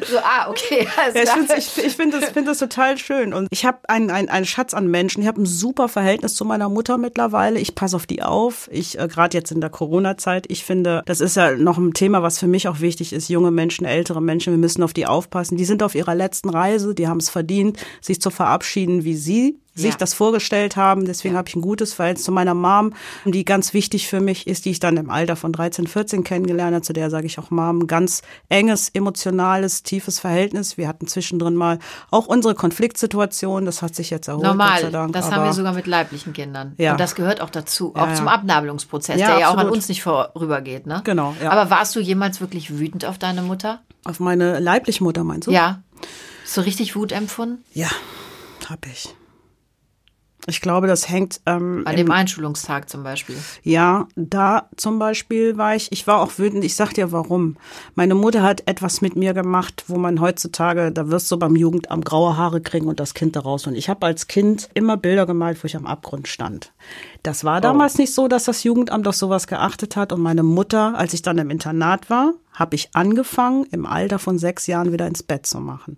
[0.07, 0.87] So, ah, okay.
[1.15, 3.35] Ja, ich finde ich, ich find das, find das total schön.
[3.35, 5.23] Und ich habe einen, einen, einen Schatz an Menschen.
[5.23, 7.59] Ich habe ein super Verhältnis zu meiner Mutter mittlerweile.
[7.59, 8.69] Ich passe auf die auf.
[8.73, 12.23] Ich, äh, gerade jetzt in der Corona-Zeit, ich finde, das ist ja noch ein Thema,
[12.23, 13.29] was für mich auch wichtig ist.
[13.29, 15.57] Junge Menschen, ältere Menschen, wir müssen auf die aufpassen.
[15.57, 19.59] Die sind auf ihrer letzten Reise, die haben es verdient, sich zu verabschieden, wie sie
[19.77, 19.97] sich Ja.
[19.99, 21.05] das vorgestellt haben.
[21.05, 22.93] Deswegen habe ich ein gutes Verhältnis zu meiner Mom,
[23.25, 26.75] die ganz wichtig für mich ist, die ich dann im Alter von 13, 14 kennengelernt
[26.75, 26.83] habe.
[26.83, 30.77] Zu der sage ich auch Mom, ganz enges, emotionales, tiefes Verhältnis.
[30.79, 31.79] Wir hatten zwischendrin mal
[32.11, 33.65] auch unsere Konfliktsituation.
[33.65, 35.13] Das hat sich jetzt erholt, Normal, Dank.
[35.13, 36.75] das haben wir sogar mit leiblichen Kindern.
[36.79, 36.93] Ja.
[36.93, 38.33] Und das gehört auch dazu, Ja, auch zum ja.
[38.33, 39.77] Abnabelungsprozess, Ja, der ja auch an absolut.
[39.77, 40.87] uns nicht vorübergeht.
[40.87, 41.03] Ne?
[41.05, 41.51] Genau, ja.
[41.51, 43.81] Aber warst du jemals wirklich wütend auf deine Mutter?
[44.05, 45.53] Auf meine leibliche Mutter meinst du?
[45.53, 45.83] Ja.
[46.45, 47.65] So richtig Wut empfunden?
[47.75, 47.89] Ja,
[48.69, 49.15] hab ich.
[50.47, 53.37] Ich glaube, das hängt ähm, An dem Einschulungstag zum Beispiel.
[53.63, 57.57] Ja, da zum Beispiel war ich, ich war auch wütend, ich sag dir warum.
[57.95, 62.05] Meine Mutter hat etwas mit mir gemacht, wo man heutzutage, da wirst du beim Jugendamt
[62.05, 63.67] graue Haare kriegen und das Kind daraus.
[63.67, 66.73] Und ich habe als Kind immer Bilder gemalt, wo ich am Abgrund stand.
[67.27, 70.13] Das war damals nicht so, dass das Jugendamt auf sowas geachtet hat.
[70.13, 74.39] Und meine Mutter, als ich dann im Internat war, habe ich angefangen, im Alter von
[74.39, 75.97] sechs Jahren wieder ins Bett zu machen.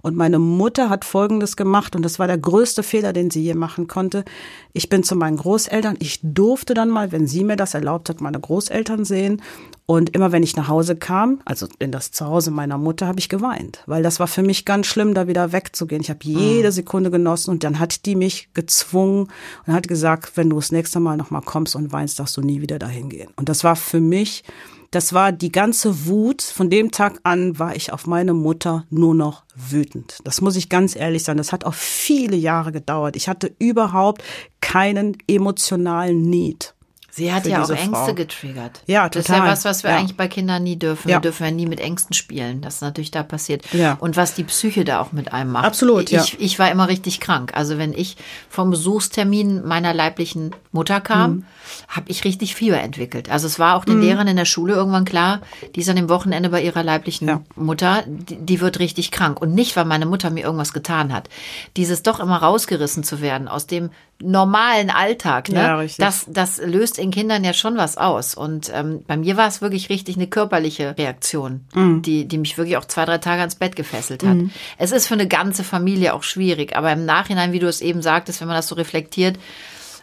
[0.00, 3.52] Und meine Mutter hat Folgendes gemacht, und das war der größte Fehler, den sie je
[3.52, 4.24] machen konnte.
[4.72, 5.96] Ich bin zu meinen Großeltern.
[5.98, 9.42] Ich durfte dann mal, wenn sie mir das erlaubt hat, meine Großeltern sehen.
[9.90, 13.28] Und immer wenn ich nach Hause kam, also in das Zuhause meiner Mutter, habe ich
[13.28, 16.00] geweint, weil das war für mich ganz schlimm, da wieder wegzugehen.
[16.00, 19.26] Ich habe jede Sekunde genossen und dann hat die mich gezwungen
[19.66, 22.40] und hat gesagt, wenn du das nächste Mal noch mal kommst und weinst, darfst du
[22.40, 23.32] nie wieder dahin gehen.
[23.34, 24.44] Und das war für mich
[24.92, 26.42] das war die ganze Wut.
[26.42, 30.18] Von dem Tag an war ich auf meine Mutter nur noch wütend.
[30.24, 31.38] Das muss ich ganz ehrlich sagen.
[31.38, 33.14] Das hat auch viele Jahre gedauert.
[33.14, 34.22] Ich hatte überhaupt
[34.60, 36.74] keinen emotionalen Need.
[37.10, 38.14] Sie hat ja auch Ängste Frau.
[38.14, 38.82] getriggert.
[38.86, 39.50] Ja, Das ist ja total.
[39.52, 39.96] was, was wir Ja.
[39.98, 41.08] eigentlich bei Kindern nie dürfen.
[41.08, 41.16] Ja.
[41.16, 42.60] Wir dürfen ja nie mit Ängsten spielen.
[42.60, 43.64] Das ist natürlich da passiert.
[43.72, 43.96] Ja.
[44.00, 45.64] Und was die Psyche da auch mit einem macht.
[45.64, 46.24] Absolut, ich, ja.
[46.38, 47.52] Ich war immer richtig krank.
[47.54, 48.16] Also wenn ich
[48.48, 51.44] vom Besuchstermin meiner leiblichen Mutter kam, Mhm.
[51.88, 53.30] habe ich richtig Fieber entwickelt.
[53.30, 55.40] Also es war auch den Lehrern in der Schule irgendwann klar,
[55.74, 57.42] die ist an dem Wochenende bei ihrer leiblichen Ja.
[57.56, 59.40] Mutter, die, die wird richtig krank.
[59.40, 61.28] Und nicht, weil meine Mutter mir irgendwas getan hat.
[61.76, 63.90] Dieses doch immer rausgerissen zu werden aus dem
[64.22, 65.60] normalen Alltag, ne?
[65.62, 66.04] Ja, richtig.
[66.04, 68.34] Das, das löst in Kindern ja schon was aus.
[68.34, 72.02] Und ähm, bei mir war es wirklich richtig eine körperliche Reaktion, Mhm.
[72.02, 74.36] die, die mich wirklich auch zwei, drei Tage ans Bett gefesselt hat.
[74.78, 78.02] Es ist für eine ganze Familie auch schwierig, aber im Nachhinein, wie du es eben
[78.02, 79.38] sagtest, wenn man das so reflektiert,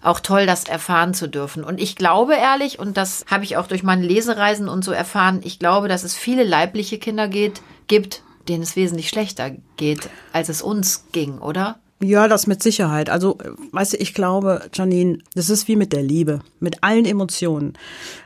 [0.04, 1.64] auch toll, das erfahren zu dürfen.
[1.64, 5.42] Und ich glaube ehrlich, und das habe ich auch durch meine Lesereisen und so erfahren,
[5.44, 10.50] ich glaube, dass es viele leibliche Kinder geht, gibt, denen es wesentlich schlechter geht, als
[10.50, 11.80] es uns ging, oder?
[12.00, 13.10] Ja, das mit Sicherheit.
[13.10, 13.40] Also,
[13.72, 17.74] weißt du, ich glaube, Janine, das ist wie mit der Liebe, mit allen Emotionen.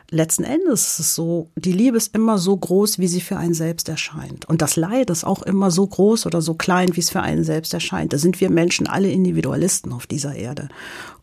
[0.10, 3.54] Letzten Endes ist es so, die Liebe ist immer so groß, wie sie für einen
[3.54, 4.44] selbst erscheint.
[4.50, 7.46] Und das Leid ist auch immer so groß oder so klein, wie es für einen
[7.46, 8.12] selbst erscheint.
[8.12, 10.68] Da sind wir Menschen alle Individualisten auf dieser Erde.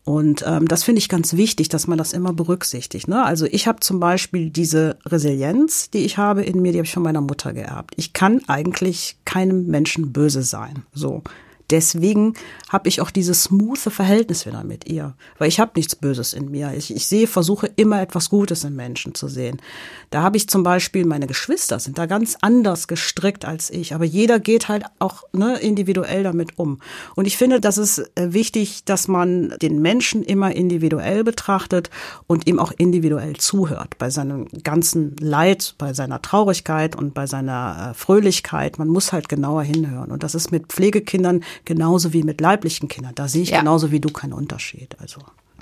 [0.03, 3.07] Und ähm, das finde ich ganz wichtig, dass man das immer berücksichtigt.
[3.07, 3.23] Ne?
[3.23, 6.93] Also ich habe zum Beispiel diese Resilienz, die ich habe in mir, die habe ich
[6.93, 7.93] von meiner Mutter geerbt.
[7.95, 10.81] Ich kann eigentlich keinem Menschen böse sein.
[10.95, 11.21] So.
[11.69, 12.33] Deswegen
[12.69, 16.49] habe ich auch dieses smoothe Verhältnis wieder mit ihr, weil ich habe nichts Böses in
[16.49, 16.73] mir.
[16.75, 19.61] Ich, ich sehe, versuche immer etwas Gutes in Menschen zu sehen.
[20.09, 24.05] Da habe ich zum Beispiel meine Geschwister sind da ganz anders gestrickt als ich, aber
[24.05, 26.79] jeder geht halt auch ne, individuell damit um.
[27.15, 31.89] Und ich finde, das ist äh, wichtig, dass man den Menschen immer individuell betrachtet
[32.27, 37.91] und ihm auch individuell zuhört bei seinem ganzen Leid, bei seiner Traurigkeit und bei seiner
[37.91, 38.79] äh, Fröhlichkeit.
[38.79, 40.11] Man muss halt genauer hinhören.
[40.11, 43.15] Und das ist mit Pflegekindern genauso wie mit leiblichen Kindern.
[43.15, 43.59] Da sehe ich Ja.
[43.59, 44.95] genauso wie du keinen Unterschied.
[44.99, 45.21] Also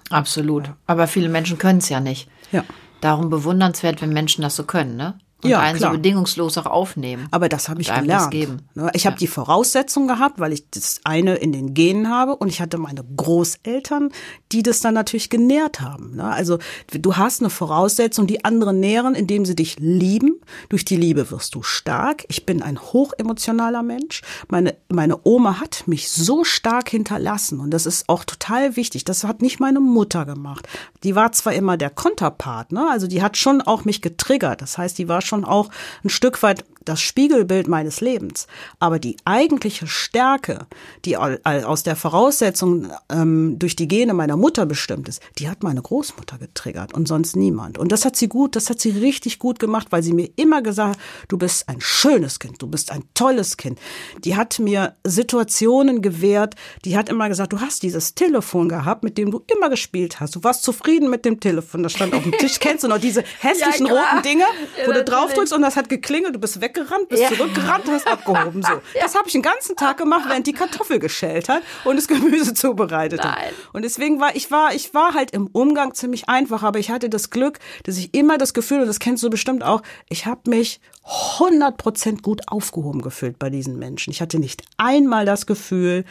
[0.10, 0.72] Absolut.
[0.86, 2.30] Aber viele Menschen können es ja nicht.
[2.52, 2.64] ja.
[3.02, 5.20] Darum bewundernswert, wenn Menschen das so können, ne?
[5.44, 5.92] Und Ja, einen klar.
[5.92, 7.28] so bedingungslos auch aufnehmen.
[7.30, 8.34] Aber das habe ich gelernt.
[8.74, 12.48] Ne, Ich habe die Voraussetzung gehabt, weil ich das eine in den Genen habe und
[12.48, 14.10] ich hatte meine Großeltern,
[14.52, 16.16] die das dann natürlich genährt haben.
[16.16, 16.24] ne.
[16.26, 16.58] Also
[16.92, 20.42] du hast eine Voraussetzung, die anderen nähren, indem sie dich lieben.
[20.70, 22.26] Durch die Liebe wirst du stark.
[22.30, 24.22] Ich bin ein hochemotionaler Mensch.
[24.50, 29.06] Meine, meine Oma hat mich so stark hinterlassen und das ist auch total wichtig.
[29.06, 30.68] Das hat nicht meine Mutter gemacht.
[31.04, 32.88] Die war zwar immer der Konterpart, ne?
[32.90, 34.62] also die hat schon auch mich getriggert.
[34.62, 35.70] Das heißt, die war schon auch
[36.04, 38.48] ein Stück weit das Spiegelbild meines Lebens.
[38.80, 40.68] Aber die eigentliche Stärke,
[41.06, 45.64] die au- aus der Voraussetzung ähm, durch die Gene meiner Mutter bestimmt ist, die hat
[45.64, 47.78] meine Großmutter getriggert und sonst niemand.
[47.78, 50.62] Und das hat sie gut, das hat sie richtig gut gemacht, weil sie mir immer
[50.62, 53.80] gesagt hat, du bist ein schönes Kind, du bist ein tolles Kind.
[54.24, 59.18] Die hat mir Situationen gewährt, die hat immer gesagt, du hast dieses Telefon gehabt, mit
[59.18, 60.36] dem du immer gespielt hast.
[60.36, 62.60] Du warst zufrieden mit dem Telefon, das stand auf dem Tisch.
[62.60, 64.04] Kennst du noch diese hässlichen klar.
[64.14, 65.06] roten Dinger, wo du natürlich.
[65.06, 67.30] drauf drückst und das hat geklingelt, du bist weggerannt, bist Ja.
[67.30, 68.62] zurückgerannt, hast abgehoben.
[68.64, 68.82] So.
[69.02, 72.54] Das habe ich den ganzen Tag gemacht, während die Kartoffel geschält hat und das Gemüse
[72.54, 73.36] zubereitet hat.
[73.38, 73.54] Nein.
[73.74, 77.10] Und deswegen war ich war ich war halt im Umgang ziemlich einfach, aber ich hatte
[77.10, 80.50] das Glück, dass ich immer das Gefühl und das kennst du bestimmt auch, ich habe
[80.50, 84.12] mich 100% gut aufgehoben gefühlt bei diesen Menschen.
[84.12, 86.04] Ich hatte nicht einmal das Gefühl,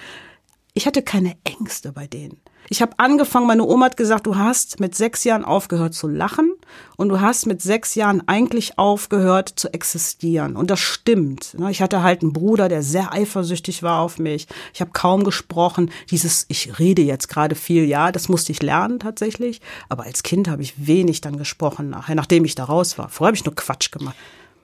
[0.74, 2.40] ich hatte keine Ängste bei denen.
[2.68, 6.52] Ich habe angefangen, meine Oma hat gesagt, du hast mit sechs Jahren aufgehört zu lachen
[6.96, 10.56] und du hast mit sechs Jahren eigentlich aufgehört zu existieren.
[10.56, 11.54] Und das stimmt.
[11.58, 11.70] Ne?
[11.70, 14.48] Ich hatte halt einen Bruder, der sehr eifersüchtig war auf mich.
[14.74, 15.90] Ich habe kaum gesprochen.
[16.10, 19.60] Dieses, ich rede jetzt gerade viel, ja, das musste ich lernen tatsächlich.
[19.88, 23.08] Aber als Kind habe ich wenig dann gesprochen nachher, nachdem ich da raus war.
[23.08, 24.16] Vorher habe ich nur Quatsch gemacht.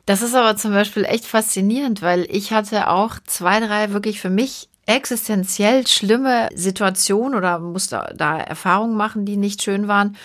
[0.06, 4.30] Das ist aber zum Beispiel echt faszinierend, weil ich hatte auch zwei, drei wirklich für
[4.30, 10.16] mich existenziell schlimme Situation oder musste da Erfahrungen machen, die nicht schön waren.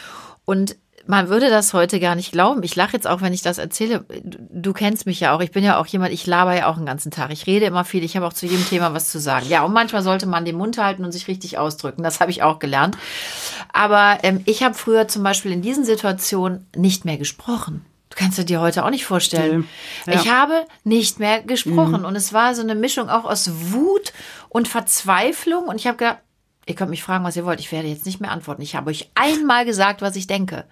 [0.46, 0.76] Und
[1.08, 2.64] man würde das heute gar nicht glauben.
[2.64, 4.06] Ich lache jetzt auch, wenn ich das erzähle.
[4.24, 5.42] Du kennst mich ja auch.
[5.42, 7.32] Ich bin ja auch jemand, ich laber ja auch den ganzen Tag.
[7.32, 8.04] Ich rede immer viel.
[8.04, 9.48] Ich habe auch zu jedem Thema was zu sagen.
[9.48, 12.04] Ja, und manchmal sollte man den Mund halten und sich richtig ausdrücken.
[12.04, 12.98] Das habe ich auch gelernt.
[13.72, 17.86] Aber ähm, ich habe früher zum Beispiel in diesen Situationen nicht mehr gesprochen
[18.18, 19.70] kannst du dir heute auch nicht vorstellen.
[20.06, 20.14] Nee.
[20.14, 20.20] Ja.
[20.20, 22.06] Ich habe nicht mehr gesprochen mhm.
[22.06, 24.12] und es war so eine Mischung auch aus Wut
[24.50, 26.20] und Verzweiflung und ich habe gedacht,
[26.66, 28.62] ihr könnt mich fragen, was ihr wollt, ich werde jetzt nicht mehr antworten.
[28.62, 30.66] Ich habe euch einmal gesagt, was ich denke.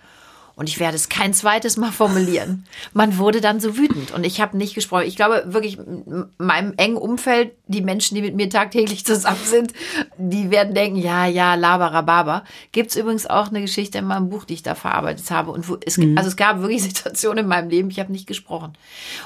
[0.58, 2.66] Und ich werde es kein zweites Mal formulieren.
[2.94, 5.04] Man wurde dann so wütend und ich habe nicht gesprochen.
[5.06, 9.74] Ich glaube wirklich, in meinem engen Umfeld, die Menschen, die mit mir tagtäglich zusammen sind,
[10.18, 12.46] die werden denken, ja, ja, laberababa.
[12.72, 15.52] Gibt es übrigens auch eine Geschichte in meinem Buch, die ich da verarbeitet habe.
[15.52, 16.18] Und wo, es, mhm.
[16.18, 18.78] also es gab wirklich Situationen in meinem Leben, ich habe nicht gesprochen.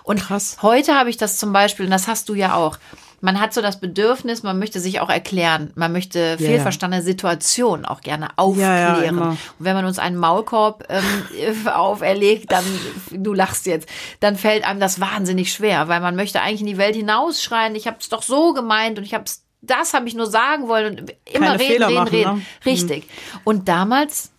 [0.03, 0.57] Und Krass.
[0.63, 2.79] heute habe ich das zum Beispiel, und das hast du ja auch,
[3.21, 7.11] man hat so das Bedürfnis, man möchte sich auch erklären, man möchte fehlverstandene ja, ja.
[7.11, 9.17] Situationen auch gerne aufklären.
[9.17, 12.63] Ja, und wenn man uns einen Maulkorb ähm, auferlegt, dann,
[13.11, 13.89] du lachst jetzt,
[14.19, 17.87] dann fällt einem das wahnsinnig schwer, weil man möchte eigentlich in die Welt hinausschreien, ich
[17.87, 20.99] habe es doch so gemeint und ich habe es, das habe ich nur sagen wollen
[20.99, 22.35] und immer Keine reden, Fehler reden, machen, reden.
[22.35, 22.41] Ne?
[22.65, 23.03] Richtig.
[23.03, 23.39] Mhm.
[23.43, 24.31] Und damals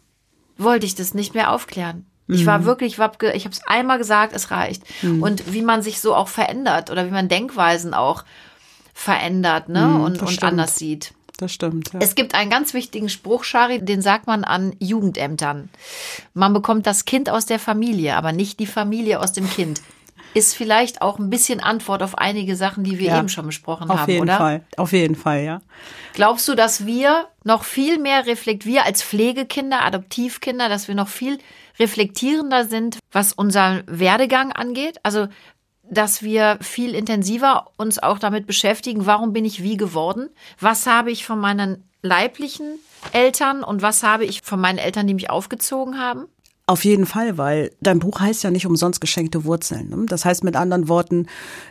[0.56, 2.06] wollte ich das nicht mehr aufklären.
[2.32, 2.64] Ich war mhm.
[2.64, 4.84] wirklich, ich habe es einmal gesagt, es reicht.
[5.02, 5.22] Mhm.
[5.22, 8.24] Und wie man sich so auch verändert oder wie man Denkweisen auch
[9.00, 9.86] verändert ne?
[9.86, 11.14] Mm, und, und anders sieht.
[11.38, 11.94] Das stimmt.
[11.94, 12.00] Ja.
[12.02, 15.70] Es gibt einen ganz wichtigen Spruch, Shari, den sagt man an Jugendämtern.
[16.34, 19.80] Man bekommt das Kind aus der Familie, aber nicht die Familie aus dem Kind.
[20.34, 23.90] Ist vielleicht auch ein bisschen Antwort auf einige Sachen, die wir ja, eben schon besprochen
[23.90, 24.36] auf haben, jeden oder?
[24.36, 24.64] Fall.
[24.76, 25.62] Auf jeden Fall, ja.
[26.12, 31.08] Glaubst du, dass wir noch viel mehr reflektieren, wir als Pflegekinder, Adoptivkinder, dass wir noch
[31.08, 31.38] viel
[31.78, 34.98] reflektierender sind, was unseren Werdegang angeht?
[35.02, 35.28] Also
[35.90, 40.30] dass wir viel intensiver uns auch damit beschäftigen, warum bin ich wie geworden?
[40.58, 42.78] Was habe ich von meinen leiblichen
[43.12, 46.26] Eltern und was habe ich von meinen Eltern, die mich aufgezogen haben?
[46.70, 49.88] Auf jeden Fall, weil dein Buch heißt ja nicht umsonst geschenkte Wurzeln.
[49.88, 50.06] Ne?
[50.06, 51.26] Das heißt mit anderen Worten,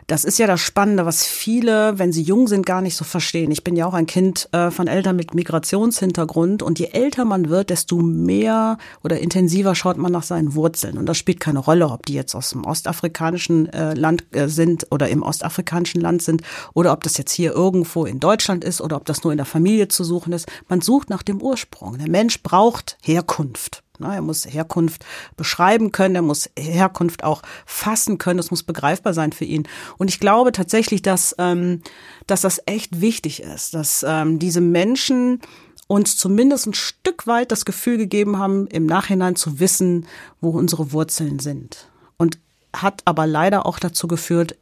[0.07, 3.49] das ist ja das Spannende, was viele, wenn sie jung sind, gar nicht so verstehen.
[3.49, 7.47] Ich bin ja auch ein Kind äh, von Eltern mit Migrationshintergrund und je älter man
[7.47, 10.97] wird, desto mehr oder intensiver schaut man nach seinen Wurzeln.
[10.97, 14.87] Und das spielt keine Rolle, ob die jetzt aus dem ostafrikanischen äh, Land äh, sind
[14.91, 16.41] oder im ostafrikanischen Land sind
[16.73, 19.45] oder ob das jetzt hier irgendwo in Deutschland ist oder ob das nur in der
[19.45, 20.47] Familie zu suchen ist.
[20.67, 21.97] Man sucht nach dem Ursprung.
[21.99, 23.81] Der Mensch braucht Herkunft.
[24.01, 25.05] Er muss Herkunft
[25.37, 29.67] beschreiben können, er muss Herkunft auch fassen können, es muss begreifbar sein für ihn.
[29.97, 31.81] Und ich glaube tatsächlich, dass, ähm,
[32.27, 35.41] dass das echt wichtig ist, dass ähm, diese Menschen
[35.87, 40.05] uns zumindest ein Stück weit das Gefühl gegeben haben, im Nachhinein zu wissen,
[40.39, 41.87] wo unsere Wurzeln sind.
[42.17, 42.37] Und
[42.73, 44.55] hat aber leider auch dazu geführt,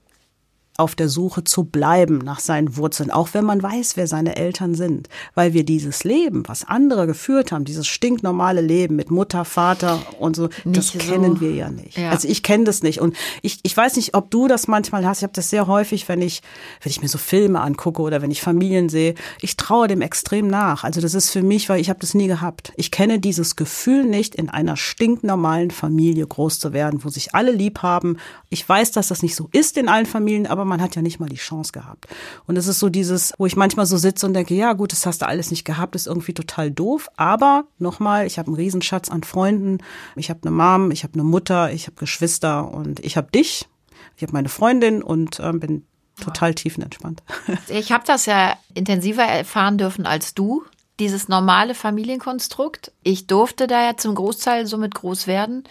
[0.78, 4.76] auf der Suche zu bleiben nach seinen Wurzeln, auch wenn man weiß, wer seine Eltern
[4.76, 5.10] sind.
[5.34, 10.36] Weil wir dieses Leben, was andere geführt haben, dieses stinknormale Leben mit Mutter, Vater und
[10.36, 11.00] so, nicht das so.
[11.00, 11.98] kennen wir ja nicht.
[11.98, 12.12] Ja.
[12.12, 13.02] Also ich kenne das nicht.
[13.02, 15.18] Und ich, ich weiß nicht, ob du das manchmal hast.
[15.18, 16.44] Ich habe das sehr häufig, wenn ich,
[16.84, 19.16] wenn ich mir so Filme angucke oder wenn ich Familien sehe.
[19.42, 20.84] Ich traue dem extrem nach.
[20.84, 22.72] Also das ist für mich, weil ich habe das nie gehabt.
[22.76, 27.52] Ich kenne dieses Gefühl nicht, in einer stinknormalen Familie groß zu werden, wo sich alle
[27.52, 28.18] lieb haben.
[28.50, 31.20] Ich weiß, dass das nicht so ist in allen Familien, aber man hat ja nicht
[31.20, 32.08] mal die Chance gehabt.
[32.46, 35.06] Und es ist so dieses, wo ich manchmal so sitze und denke, ja gut, das
[35.06, 37.10] hast du alles nicht gehabt, ist irgendwie total doof.
[37.16, 39.80] Aber nochmal, ich habe einen Riesenschatz an Freunden.
[40.16, 43.68] Ich habe eine Mom, ich habe eine Mutter, ich habe Geschwister und ich habe dich.
[44.16, 45.86] Ich habe meine Freundin und äh, bin
[46.22, 47.24] total tiefenentspannt.
[47.70, 50.64] Ich habe das ja intensiver erfahren dürfen als du,
[51.00, 52.92] dieses normale Familienkonstrukt.
[53.04, 55.64] Ich durfte da ja zum Großteil somit groß werden.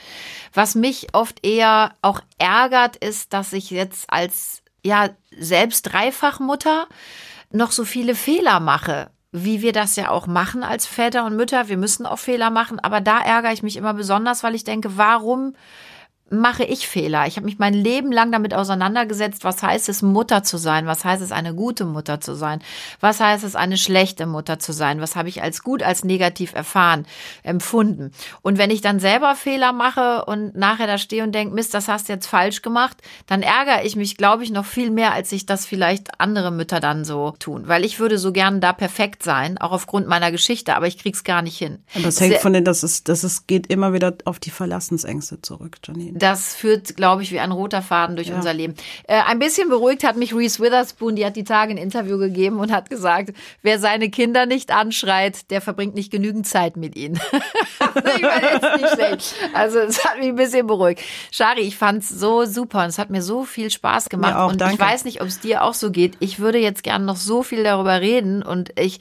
[0.54, 6.86] Was mich oft eher auch ärgert, ist, dass ich jetzt als ja selbst Dreifachmutter
[7.50, 11.68] noch so viele Fehler mache, wie wir das ja auch machen als Väter und Mütter.
[11.68, 14.96] Wir müssen auch Fehler machen, aber da ärgere ich mich immer besonders, weil ich denke,
[14.96, 15.54] warum
[16.28, 17.26] mache ich Fehler.
[17.26, 21.04] Ich habe mich mein Leben lang damit auseinandergesetzt, was heißt es, Mutter zu sein, was
[21.04, 22.60] heißt es, eine gute Mutter zu sein,
[23.00, 26.52] was heißt es, eine schlechte Mutter zu sein, was habe ich als gut, als negativ
[26.52, 27.06] erfahren,
[27.44, 28.10] empfunden.
[28.42, 31.86] Und wenn ich dann selber Fehler mache und nachher da stehe und denke, Mist, das
[31.86, 32.96] hast du jetzt falsch gemacht,
[33.26, 36.80] dann ärgere ich mich, glaube ich, noch viel mehr, als sich das vielleicht andere Mütter
[36.80, 37.68] dann so tun.
[37.68, 41.22] Weil ich würde so gerne da perfekt sein, auch aufgrund meiner Geschichte, aber ich krieg's
[41.22, 41.78] gar nicht hin.
[41.94, 45.40] Und das hängt von den, das ist, das ist, geht immer wieder auf die Verlassensängste
[45.40, 46.15] zurück, Janine.
[46.18, 48.36] Das führt, glaube ich, wie ein roter Faden durch ja.
[48.36, 48.74] unser Leben.
[49.04, 52.58] Äh, ein bisschen beruhigt hat mich Reese Witherspoon, die hat die Tage ein Interview gegeben
[52.58, 57.20] und hat gesagt, wer seine Kinder nicht anschreit, der verbringt nicht genügend Zeit mit ihnen.
[58.16, 59.34] ich meine, nicht schlecht.
[59.52, 61.02] Also es hat mich ein bisschen beruhigt.
[61.30, 64.36] Shari, ich fand's so super und es hat mir so viel Spaß gemacht.
[64.36, 64.74] Auch, und danke.
[64.74, 66.16] ich weiß nicht, ob es dir auch so geht.
[66.20, 69.00] Ich würde jetzt gerne noch so viel darüber reden und ich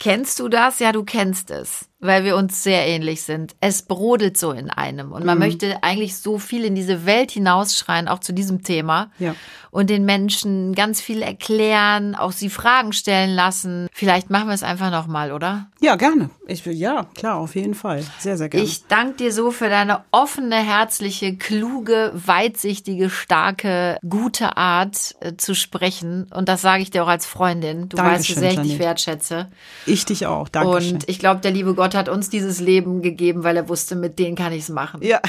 [0.00, 0.78] Kennst du das?
[0.78, 3.54] Ja, du kennst es weil wir uns sehr ähnlich sind.
[3.60, 5.44] Es brodelt so in einem und man mhm.
[5.44, 9.10] möchte eigentlich so viel in diese Welt hinausschreien, auch zu diesem Thema.
[9.18, 9.34] Ja.
[9.72, 13.86] Und den Menschen ganz viel erklären, auch sie Fragen stellen lassen.
[13.92, 15.68] Vielleicht machen wir es einfach nochmal, oder?
[15.80, 16.30] Ja, gerne.
[16.48, 18.04] Ich will, ja, klar, auf jeden Fall.
[18.18, 18.66] Sehr, sehr gerne.
[18.66, 25.54] Ich danke dir so für deine offene, herzliche, kluge, weitsichtige, starke, gute Art äh, zu
[25.54, 26.26] sprechen.
[26.34, 27.88] Und das sage ich dir auch als Freundin.
[27.88, 29.46] Du Dankeschön, weißt, wie sehr ich dich wertschätze.
[29.86, 30.48] Ich dich auch.
[30.48, 30.70] Danke.
[30.70, 33.96] Und ich glaube, der liebe Gott Gott hat uns dieses Leben gegeben, weil er wusste,
[33.96, 35.02] mit denen kann ich es machen.
[35.02, 35.20] Ja,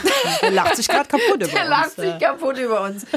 [0.43, 1.51] der lacht sich gerade kaputt über uns.
[1.53, 3.07] Der lacht sich kaputt über uns.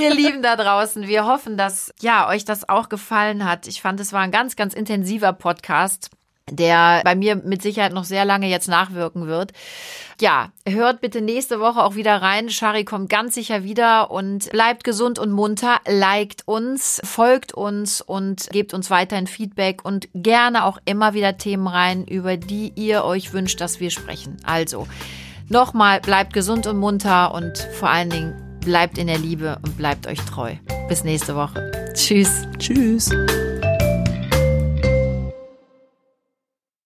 [0.00, 3.66] Ihr Lieben da draußen, wir hoffen, dass ja euch das auch gefallen hat.
[3.66, 6.10] Ich fand, es war ein ganz, ganz intensiver Podcast
[6.50, 9.52] der bei mir mit Sicherheit noch sehr lange jetzt nachwirken wird.
[10.20, 12.48] Ja, hört bitte nächste Woche auch wieder rein.
[12.48, 18.48] Shari kommt ganz sicher wieder und bleibt gesund und munter, liked uns, folgt uns und
[18.50, 23.32] gebt uns weiterhin Feedback und gerne auch immer wieder Themen rein, über die ihr euch
[23.32, 24.36] wünscht, dass wir sprechen.
[24.44, 24.86] Also,
[25.48, 30.06] nochmal, bleibt gesund und munter und vor allen Dingen bleibt in der Liebe und bleibt
[30.06, 30.54] euch treu.
[30.88, 31.72] Bis nächste Woche.
[31.94, 32.46] Tschüss.
[32.58, 33.10] Tschüss.